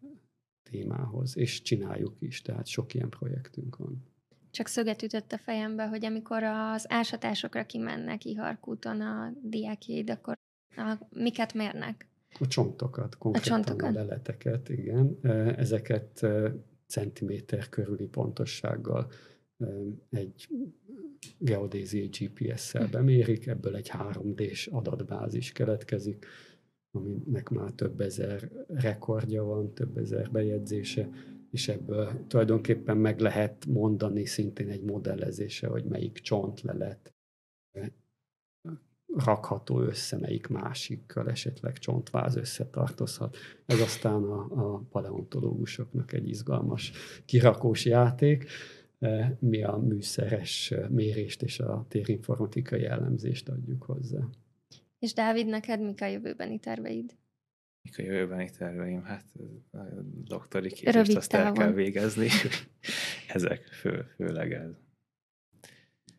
témához, 0.71 1.37
és 1.37 1.63
csináljuk 1.63 2.17
is, 2.19 2.43
tehát 2.43 2.67
sok 2.67 2.95
ilyen 2.95 3.09
projektünk 3.09 3.77
van. 3.77 4.13
Csak 4.51 4.67
szöget 4.67 5.03
ütött 5.03 5.33
a 5.33 5.39
fejembe, 5.39 5.89
hogy 5.89 6.05
amikor 6.05 6.43
az 6.43 6.87
ásatásokra 6.89 7.67
kimennek 7.67 8.25
Iharkúton 8.25 9.01
a 9.01 9.33
diákjaid, 9.43 10.11
akkor 10.11 10.35
a, 10.77 10.99
miket 11.11 11.55
mérnek? 11.55 12.09
A 12.39 12.47
csontokat, 12.47 13.17
konkrétan 13.19 13.61
a, 13.61 13.65
csontokat. 13.65 13.97
a 13.97 13.99
leleteket, 13.99 14.69
igen. 14.69 15.19
Ezeket 15.57 16.27
centiméter 16.87 17.69
körüli 17.69 18.07
pontossággal 18.07 19.11
egy 20.11 20.49
geodéziai 21.39 22.07
GPS-szel 22.19 22.89
bemérik, 22.89 23.47
ebből 23.47 23.77
egy 23.77 23.91
3D-s 23.93 24.67
adatbázis 24.67 25.53
keletkezik, 25.53 26.27
aminek 26.95 27.49
már 27.49 27.71
több 27.71 28.01
ezer 28.01 28.51
rekordja 28.67 29.45
van, 29.45 29.75
több 29.75 29.97
ezer 29.97 30.31
bejegyzése, 30.31 31.09
és 31.51 31.69
ebből 31.69 32.27
tulajdonképpen 32.27 32.97
meg 32.97 33.21
lehet 33.21 33.67
mondani 33.67 34.25
szintén 34.25 34.69
egy 34.69 34.83
modellezése, 34.83 35.67
hogy 35.67 35.85
melyik 35.85 36.19
csontlelet 36.19 37.15
rakható 39.17 39.81
össze, 39.81 40.19
melyik 40.19 40.47
másikkal 40.47 41.31
esetleg 41.31 41.79
csontváz 41.79 42.37
összetartozhat. 42.37 43.37
Ez 43.67 43.81
aztán 43.81 44.23
a, 44.23 44.47
a 44.51 44.79
paleontológusoknak 44.91 46.13
egy 46.13 46.29
izgalmas 46.29 46.93
kirakós 47.25 47.85
játék. 47.85 48.47
Mi 49.39 49.63
a 49.63 49.77
műszeres 49.77 50.75
mérést 50.89 51.43
és 51.43 51.61
a 51.61 51.85
térinformatikai 51.89 52.81
jellemzést 52.81 53.49
adjuk 53.49 53.83
hozzá. 53.83 54.29
És 55.05 55.13
Dávid, 55.13 55.47
neked 55.47 55.81
mik 55.81 56.03
a 56.03 56.07
jövőbeni 56.07 56.59
terveid? 56.59 57.17
Mik 57.83 57.99
a 57.99 58.03
jövőbeni 58.03 58.51
terveim? 58.51 59.03
Hát 59.03 59.25
a 59.73 59.79
doktori 60.25 60.73
képzést 60.73 61.17
azt 61.17 61.33
el 61.33 61.53
kell 61.53 61.73
végezni. 61.73 62.29
Ezek 63.35 63.67
fő, 63.67 64.07
főleg 64.17 64.53
ez. 64.53 64.71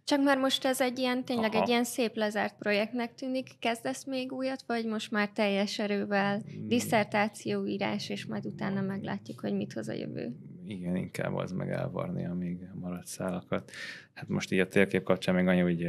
Csak 0.03 0.23
már 0.23 0.37
most 0.37 0.65
ez 0.65 0.81
egy 0.81 0.99
ilyen, 0.99 1.25
tényleg 1.25 1.53
Aha. 1.53 1.61
egy 1.61 1.69
ilyen 1.69 1.83
szép 1.83 2.15
lezárt 2.15 2.57
projektnek 2.57 3.13
tűnik. 3.13 3.59
Kezdesz 3.59 4.05
még 4.05 4.31
újat, 4.31 4.63
vagy 4.67 4.85
most 4.85 5.11
már 5.11 5.29
teljes 5.29 5.79
erővel 5.79 6.37
mm. 6.37 6.67
diszertációírás, 6.67 8.09
és 8.09 8.25
majd 8.25 8.45
utána 8.45 8.81
meglátjuk, 8.81 9.39
hogy 9.39 9.53
mit 9.53 9.73
hoz 9.73 9.87
a 9.87 9.93
jövő? 9.93 10.35
Igen, 10.67 10.95
inkább 10.95 11.35
az 11.35 11.51
meg 11.51 11.71
elvarni, 11.71 12.25
amíg 12.25 12.67
maradt 12.73 13.07
szálakat. 13.07 13.71
Hát 14.13 14.27
most 14.27 14.51
így 14.51 14.59
a 14.59 14.67
térkép 14.67 15.03
kapcsán 15.03 15.35
még 15.35 15.47
annyi, 15.47 15.59
hogy 15.59 15.83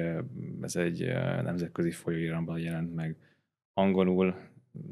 ez 0.60 0.76
egy 0.76 1.06
nemzetközi 1.42 1.90
folyóiramban 1.90 2.58
jelent 2.58 2.94
meg 2.94 3.16
angolul 3.72 4.34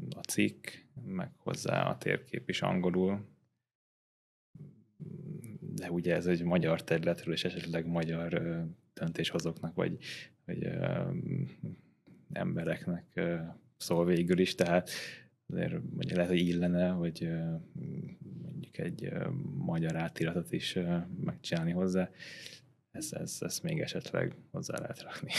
a 0.09 0.19
cikk, 0.19 0.67
meg 1.05 1.31
hozzá 1.37 1.89
a 1.89 1.97
térkép 1.97 2.49
is 2.49 2.61
angolul, 2.61 3.25
de 5.59 5.91
ugye 5.91 6.15
ez 6.15 6.25
egy 6.25 6.43
magyar 6.43 6.83
területről, 6.83 7.33
és 7.33 7.43
esetleg 7.43 7.85
magyar 7.85 8.41
döntéshozóknak, 8.93 9.75
vagy, 9.75 9.97
vagy 10.45 10.69
embereknek 12.31 13.21
szól 13.77 14.05
végül 14.05 14.39
is, 14.39 14.55
tehát 14.55 14.89
azért 15.47 15.71
mondja, 15.71 16.15
lehet, 16.15 16.31
hogy 16.31 16.47
illene, 16.47 16.93
vagy 16.93 17.29
mondjuk 18.55 18.77
egy 18.77 19.11
magyar 19.57 19.95
átiratot 19.95 20.51
is 20.51 20.77
megcsinálni 21.23 21.71
hozzá. 21.71 22.09
Ezt, 22.91 23.13
ezt, 23.13 23.43
ezt 23.43 23.63
még 23.63 23.79
esetleg 23.79 24.35
hozzá 24.51 24.79
lehet 24.79 25.01
rakni. 25.01 25.31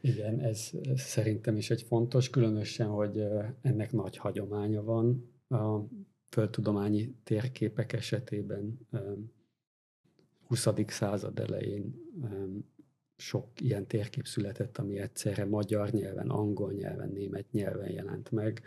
Igen, 0.00 0.40
ez, 0.40 0.70
szerintem 0.94 1.56
is 1.56 1.70
egy 1.70 1.82
fontos, 1.82 2.30
különösen, 2.30 2.86
hogy 2.86 3.24
ennek 3.60 3.92
nagy 3.92 4.16
hagyománya 4.16 4.82
van. 4.82 5.32
A 5.48 5.80
földtudományi 6.28 7.14
térképek 7.24 7.92
esetében 7.92 8.78
20. 10.46 10.68
század 10.86 11.38
elején 11.38 11.94
sok 13.16 13.60
ilyen 13.60 13.86
térkép 13.86 14.26
született, 14.26 14.78
ami 14.78 14.98
egyszerre 14.98 15.44
magyar 15.44 15.90
nyelven, 15.90 16.28
angol 16.28 16.72
nyelven, 16.72 17.08
német 17.08 17.50
nyelven 17.50 17.90
jelent 17.90 18.30
meg, 18.30 18.62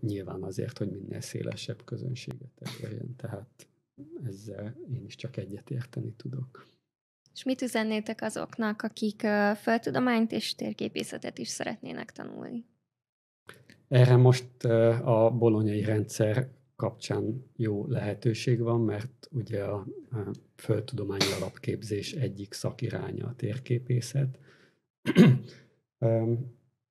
nyilván 0.00 0.42
azért, 0.42 0.78
hogy 0.78 0.90
minél 0.90 1.20
szélesebb 1.20 1.84
közönséget 1.84 2.60
elérjen. 2.60 3.16
Tehát 3.16 3.68
ezzel 4.24 4.76
én 4.94 5.04
is 5.04 5.16
csak 5.16 5.36
egyet 5.36 5.70
érteni 5.70 6.12
tudok. 6.12 6.66
És 7.34 7.44
mit 7.44 7.62
üzennétek 7.62 8.22
azoknak, 8.22 8.82
akik 8.82 9.20
földtudományt 9.56 10.32
és 10.32 10.54
térképészetet 10.54 11.38
is 11.38 11.48
szeretnének 11.48 12.12
tanulni? 12.12 12.64
Erre 13.88 14.16
most 14.16 14.64
a 15.04 15.30
bolonyai 15.38 15.84
rendszer 15.84 16.48
kapcsán 16.76 17.50
jó 17.56 17.86
lehetőség 17.86 18.60
van, 18.60 18.80
mert 18.80 19.28
ugye 19.30 19.64
a 19.64 19.86
földtudományi 20.56 21.32
alapképzés 21.36 22.12
egyik 22.12 22.52
szakiránya 22.52 23.26
a 23.26 23.34
térképészet. 23.34 24.38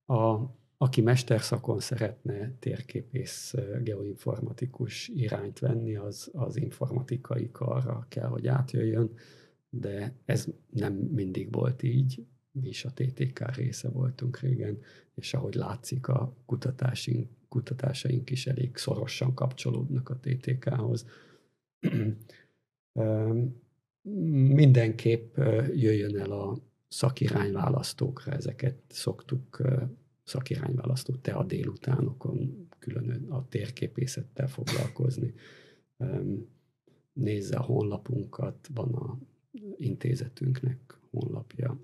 a, 0.06 0.36
aki 0.78 1.00
mesterszakon 1.00 1.80
szeretne 1.80 2.52
térképész 2.58 3.54
geoinformatikus 3.82 5.08
irányt 5.08 5.58
venni, 5.58 5.96
az, 5.96 6.30
az 6.32 6.56
informatikai 6.56 7.50
karra 7.50 8.06
kell, 8.08 8.28
hogy 8.28 8.46
átjöjjön, 8.46 9.10
de 9.70 10.14
ez 10.24 10.46
nem 10.70 10.92
mindig 10.92 11.52
volt 11.52 11.82
így. 11.82 12.26
mi 12.52 12.68
is 12.68 12.84
a 12.84 12.92
TTK 12.94 13.54
része 13.54 13.88
voltunk 13.88 14.38
régen, 14.38 14.78
és 15.14 15.34
ahogy 15.34 15.54
látszik, 15.54 16.08
a 16.08 16.36
kutatásaink, 16.46 17.28
kutatásaink 17.48 18.30
is 18.30 18.46
elég 18.46 18.76
szorosan 18.76 19.34
kapcsolódnak 19.34 20.08
a 20.08 20.18
TTK-hoz. 20.20 21.06
Mindenképp 24.52 25.36
jöjjön 25.74 26.18
el 26.18 26.30
a 26.30 26.58
szakirányválasztókra, 26.88 28.32
ezeket 28.32 28.76
szoktuk 28.88 29.62
szakirányválasztó 30.24 31.14
te 31.14 31.32
a 31.32 31.44
délutánokon 31.44 32.68
külön 32.78 33.26
a 33.30 33.48
térképészettel 33.48 34.48
foglalkozni. 34.48 35.34
Nézze 37.12 37.56
a 37.56 37.62
honlapunkat, 37.62 38.68
van 38.74 38.94
a 38.94 39.18
intézetünknek 39.76 40.98
honlapja, 41.10 41.80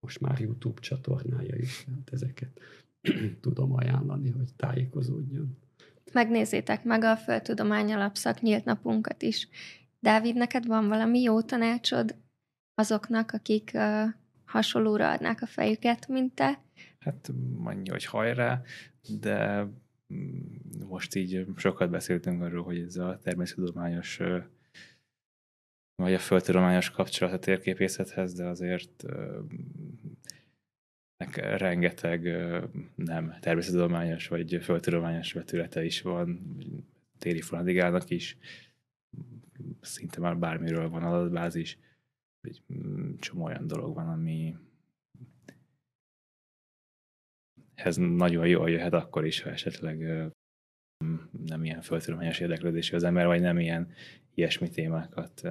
most 0.00 0.20
már 0.20 0.40
YouTube 0.40 0.80
csatornája 0.80 1.56
is, 1.56 1.84
tehát 1.84 2.12
ezeket 2.12 2.60
tudom 3.40 3.74
ajánlani, 3.74 4.30
hogy 4.30 4.54
tájékozódjon. 4.56 5.56
Megnézzétek 6.12 6.84
meg 6.84 7.04
a 7.04 7.16
Földtudomány 7.16 7.92
Alapszak 7.92 8.40
nyílt 8.40 8.64
napunkat 8.64 9.22
is. 9.22 9.48
Dávid, 10.00 10.34
neked 10.34 10.66
van 10.66 10.88
valami 10.88 11.20
jó 11.20 11.42
tanácsod 11.42 12.16
azoknak, 12.74 13.32
akik 13.32 13.70
uh, 13.74 14.08
hasonlóra 14.44 15.10
adnák 15.10 15.42
a 15.42 15.46
fejüket, 15.46 16.08
mint 16.08 16.34
te? 16.34 16.61
Hát 17.04 17.30
annyi, 17.64 17.88
hogy 17.88 18.04
hajrá, 18.04 18.62
de 19.20 19.66
mm, 20.14 20.40
most 20.88 21.14
így 21.14 21.46
sokat 21.56 21.90
beszéltünk 21.90 22.42
arról, 22.42 22.64
hogy 22.64 22.78
ez 22.78 22.96
a 22.96 23.18
természettudományos 23.22 24.20
vagy 26.02 26.14
a 26.14 26.18
földtudományos 26.18 26.90
kapcsolat 26.90 27.34
a 27.34 27.38
térképészethez, 27.38 28.34
de 28.34 28.46
azért 28.46 29.04
rengeteg 31.56 32.22
nem 32.94 33.36
természettudományos 33.40 34.28
vagy 34.28 34.58
földtudományos 34.62 35.32
vetülete 35.32 35.84
is 35.84 36.02
van, 36.02 36.56
téri 37.18 37.40
fonadigának 37.40 38.10
is, 38.10 38.38
szinte 39.80 40.20
már 40.20 40.38
bármiről 40.38 40.88
van 40.88 41.02
adatbázis, 41.02 41.78
egy 42.40 42.62
mm, 42.74 43.14
csomó 43.16 43.44
olyan 43.44 43.66
dolog 43.66 43.94
van, 43.94 44.08
ami 44.08 44.56
ez 47.84 47.96
nagyon 47.96 48.46
jól 48.46 48.70
jöhet 48.70 48.92
akkor 48.92 49.26
is, 49.26 49.42
ha 49.42 49.50
esetleg 49.50 49.98
nem 51.46 51.64
ilyen 51.64 51.80
földtudományos 51.80 52.40
érdeklődésű 52.40 52.96
az 52.96 53.04
ember, 53.04 53.26
vagy 53.26 53.40
nem 53.40 53.58
ilyen 53.58 53.92
ilyesmi 54.34 54.68
témákat 54.68 55.42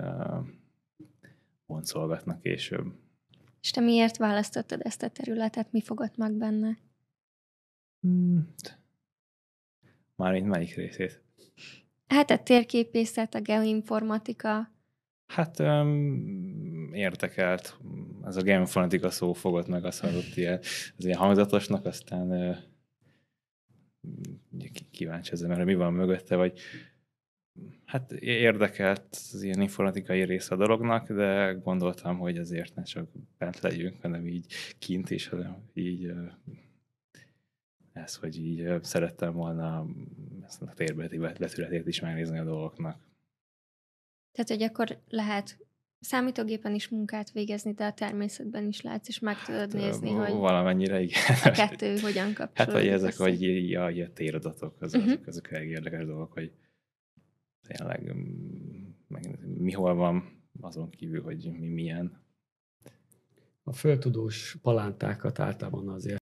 boncolgatnak 1.65 2.41
később. 2.41 2.94
És 3.62 3.72
te 3.72 3.82
miért 3.82 4.17
választottad 4.17 4.82
ezt 4.84 5.04
a 5.04 5.10
területet? 5.10 5.72
Mi 5.72 5.82
fogott 5.82 6.17
meg 6.17 6.34
benne? 6.34 6.78
Hmm. 8.00 8.54
Mármint 10.15 10.48
melyik 10.48 10.76
részét? 10.76 11.22
Hát 12.08 12.30
a 12.30 12.44
térképészet, 12.44 13.36
a 13.36 13.41
geoinformatika. 13.41 14.72
Hát 15.28 15.60
um, 15.60 16.70
érdekelt. 16.93 17.77
Ez 18.25 18.36
a 18.36 18.41
geoinformatika 18.41 19.10
szó 19.10 19.34
fogott 19.34 19.67
meg, 19.67 19.86
azt 19.86 19.99
hallott 19.99 20.36
ilyen, 20.36 20.60
ez 20.97 21.06
ilyen 21.06 21.17
hangzatosnak, 21.17 21.86
aztán 21.86 22.58
kíváncsi 24.91 25.32
ezzel, 25.32 25.47
mert 25.47 25.65
mi 25.65 25.75
van 25.75 25.93
mögötte, 25.93 26.36
vagy 26.36 26.60
hát 27.86 28.12
érdekelt 28.21 29.06
az 29.12 29.43
ilyen 29.43 29.62
informatikai 29.62 30.23
része 30.23 30.54
a 30.54 30.58
dolognak, 30.58 31.12
de 31.12 31.60
gondoltam, 31.63 32.17
hogy 32.17 32.38
azért 32.38 32.75
ne 32.75 32.84
csak 32.84 33.10
bent 33.38 33.60
legyünk, 33.60 34.01
hanem 34.01 34.27
így 34.27 34.54
kint 34.80 35.10
is, 35.10 35.27
hanem 35.27 35.69
így 35.73 36.13
ez, 37.93 38.15
hogy 38.15 38.38
így 38.39 38.84
szerettem 38.84 39.34
volna 39.34 39.86
ezt 40.45 40.62
a 40.62 40.73
térbeti 40.73 41.17
betületét 41.17 41.88
is 41.88 41.99
megnézni 41.99 42.39
a 42.39 42.43
dolgoknak. 42.43 42.99
Tehát, 44.32 44.49
hogy 44.49 44.63
akkor 44.63 45.01
lehet 45.10 45.58
számítógépen 46.02 46.74
is 46.74 46.88
munkát 46.88 47.32
végezni, 47.32 47.74
de 47.74 47.86
a 47.86 47.94
természetben 47.94 48.68
is 48.68 48.82
látsz, 48.82 49.08
és 49.08 49.20
meg 49.20 49.44
tudod 49.44 49.60
hát, 49.60 49.74
nézni, 49.74 50.12
hogy 50.12 50.32
valamennyire 50.32 51.02
igen. 51.02 51.22
a 51.44 51.52
kettő 51.52 52.00
hogyan 52.00 52.34
kapcsolódik. 52.34 52.56
Hát, 52.56 52.72
vagy 52.72 52.88
ezek, 52.88 53.16
vagy 53.16 53.74
a, 53.74 53.86
a 53.86 54.14
téradatok, 54.14 54.82
az, 54.82 54.94
uh-huh. 54.94 55.12
azok, 55.12 55.28
azok 55.28 55.52
elég 55.52 55.70
érdekes 55.70 56.06
dolgok, 56.06 56.34
hogy 56.34 56.52
tényleg 57.68 58.14
mm, 58.14 58.88
meg, 59.08 59.40
mi 59.58 59.72
hol 59.72 59.94
van, 59.94 60.44
azon 60.62 60.90
kívül, 60.90 61.22
hogy 61.22 61.52
mi 61.60 61.68
milyen. 61.68 62.20
A 63.64 63.74
föltudós 63.74 64.58
palántákat 64.62 65.40
általában 65.40 65.90
azért 65.90 66.20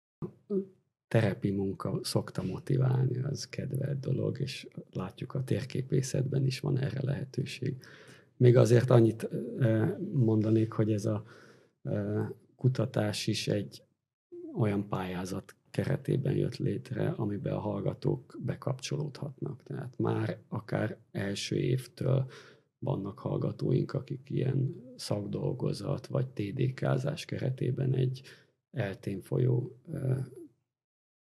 terepi 1.08 1.52
munka 1.52 2.00
szokta 2.04 2.44
motiválni, 2.44 3.18
az 3.18 3.50
kedvelt 3.50 4.00
dolog, 4.00 4.40
és 4.40 4.68
látjuk 4.92 5.34
a 5.34 5.44
térképészetben 5.44 6.46
is 6.46 6.60
van 6.60 6.80
erre 6.80 7.00
lehetőség. 7.04 7.76
Még 8.44 8.58
azért 8.58 8.90
annyit 8.90 9.30
mondanék, 10.14 10.72
hogy 10.72 10.92
ez 10.92 11.06
a 11.06 11.24
kutatás 12.56 13.28
is 13.28 13.48
egy 13.48 13.84
olyan 14.58 14.88
pályázat 14.88 15.56
keretében 15.72 16.36
jött 16.36 16.58
létre, 16.58 17.10
amiben 17.10 17.54
a 17.54 17.60
hallgatók 17.60 18.38
bekapcsolódhatnak. 18.40 19.64
Tehát 19.64 19.98
már 19.98 20.38
akár 20.48 20.98
első 21.12 21.56
évtől 21.56 22.32
vannak 22.80 23.20
hallgatóink, 23.20 23.94
akik 23.94 24.30
ilyen 24.30 24.84
szakdolgozat 24.96 26.08
vagy 26.08 26.28
TDK-zás 26.28 27.26
keretében 27.26 27.94
egy 27.94 28.22
eltén 28.72 29.22
folyó 29.22 29.78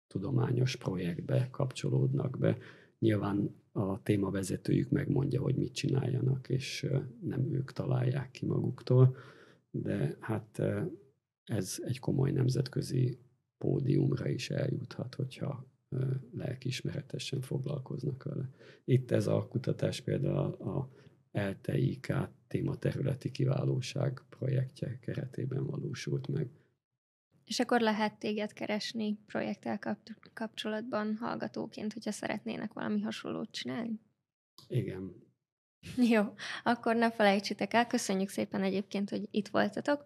tudományos 0.08 0.76
projektbe 0.76 1.48
kapcsolódnak 1.52 2.38
be. 2.38 2.58
Nyilván 3.00 3.59
a 3.80 4.00
témavezetőjük 4.04 4.90
megmondja, 4.90 5.42
hogy 5.42 5.56
mit 5.56 5.74
csináljanak, 5.74 6.50
és 6.50 6.88
nem 7.22 7.54
ők 7.54 7.72
találják 7.72 8.32
ki 8.32 8.46
maguktól, 8.46 9.16
de 9.72 10.18
hát 10.20 10.62
ez 11.44 11.78
egy 11.84 12.00
komoly 12.00 12.32
nemzetközi 12.32 13.18
pódiumra 13.58 14.28
is 14.28 14.50
eljuthat, 14.50 15.16
hogyha 15.16 15.66
lelkismeretesen 16.32 17.42
foglalkoznak 17.42 18.24
vele. 18.24 18.50
Itt 18.86 19.12
ez 19.12 19.28
a 19.28 19.48
kutatás 19.48 20.02
például 20.02 20.54
a 20.54 20.90
LTIK 21.32 22.14
tématerületi 22.48 23.32
kiválóság 23.32 24.22
projektje 24.30 25.00
keretében 25.00 25.66
valósult 25.66 26.28
meg. 26.28 26.50
És 27.50 27.60
akkor 27.60 27.82
lehet 27.82 28.20
téged 28.20 28.54
keresni 28.54 29.18
projekttel 29.26 29.80
kapcsolatban 30.34 31.18
hallgatóként, 31.18 31.94
hogyha 31.94 32.12
szeretnének 32.12 32.74
valami 32.74 33.02
hasonlót 33.02 33.52
csinálni? 33.52 34.00
Igen. 34.68 35.16
Jó, 36.14 36.24
akkor 36.64 36.96
ne 36.96 37.12
felejtsétek 37.12 37.74
el. 37.74 37.88
Köszönjük 37.88 38.30
szépen 38.30 38.64
egyébként, 38.64 39.10
hogy 39.10 39.28
itt 39.32 39.48
voltatok. 39.48 40.06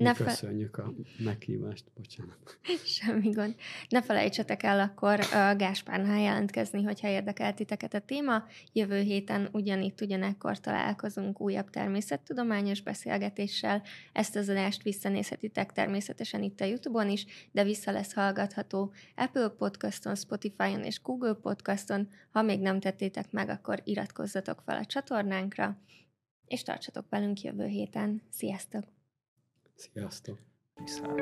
Ne 0.00 0.14
fe... 0.14 0.24
Köszönjük 0.24 0.78
a 0.78 0.92
meghívást, 1.18 1.84
bocsánat. 1.94 2.58
Semmi 2.84 3.30
gond. 3.30 3.54
Ne 3.88 4.02
felejtsetek 4.02 4.62
el 4.62 4.80
akkor 4.80 5.18
uh, 5.18 5.56
Gáspárnál 5.56 6.20
jelentkezni, 6.20 6.82
hogyha 6.82 7.08
érdekelt 7.08 7.56
titeket 7.56 7.94
a 7.94 8.00
téma. 8.00 8.44
Jövő 8.72 9.00
héten 9.00 9.48
ugyanitt, 9.52 10.00
ugyanekkor 10.00 10.60
találkozunk 10.60 11.40
újabb 11.40 11.70
természettudományos 11.70 12.80
beszélgetéssel. 12.80 13.82
Ezt 14.12 14.36
az 14.36 14.48
adást 14.48 14.82
visszanézhetitek 14.82 15.72
természetesen 15.72 16.42
itt 16.42 16.60
a 16.60 16.64
Youtube-on 16.64 17.08
is, 17.08 17.26
de 17.52 17.64
vissza 17.64 17.90
lesz 17.90 18.12
hallgatható 18.12 18.92
Apple 19.14 19.48
Podcaston, 19.48 20.14
Spotify-on 20.14 20.84
és 20.84 21.02
Google 21.02 21.34
Podcaston. 21.34 22.08
Ha 22.30 22.42
még 22.42 22.60
nem 22.60 22.80
tettétek 22.80 23.32
meg, 23.32 23.48
akkor 23.48 23.80
iratkozzatok 23.84 24.62
fel 24.66 24.76
a 24.76 24.84
csatornánkra, 24.84 25.78
és 26.46 26.62
tartsatok 26.62 27.06
velünk 27.08 27.40
jövő 27.40 27.66
héten. 27.66 28.22
Sziasztok! 28.30 28.98
Sziasztok! 29.80 30.38
Viszont. 30.74 31.20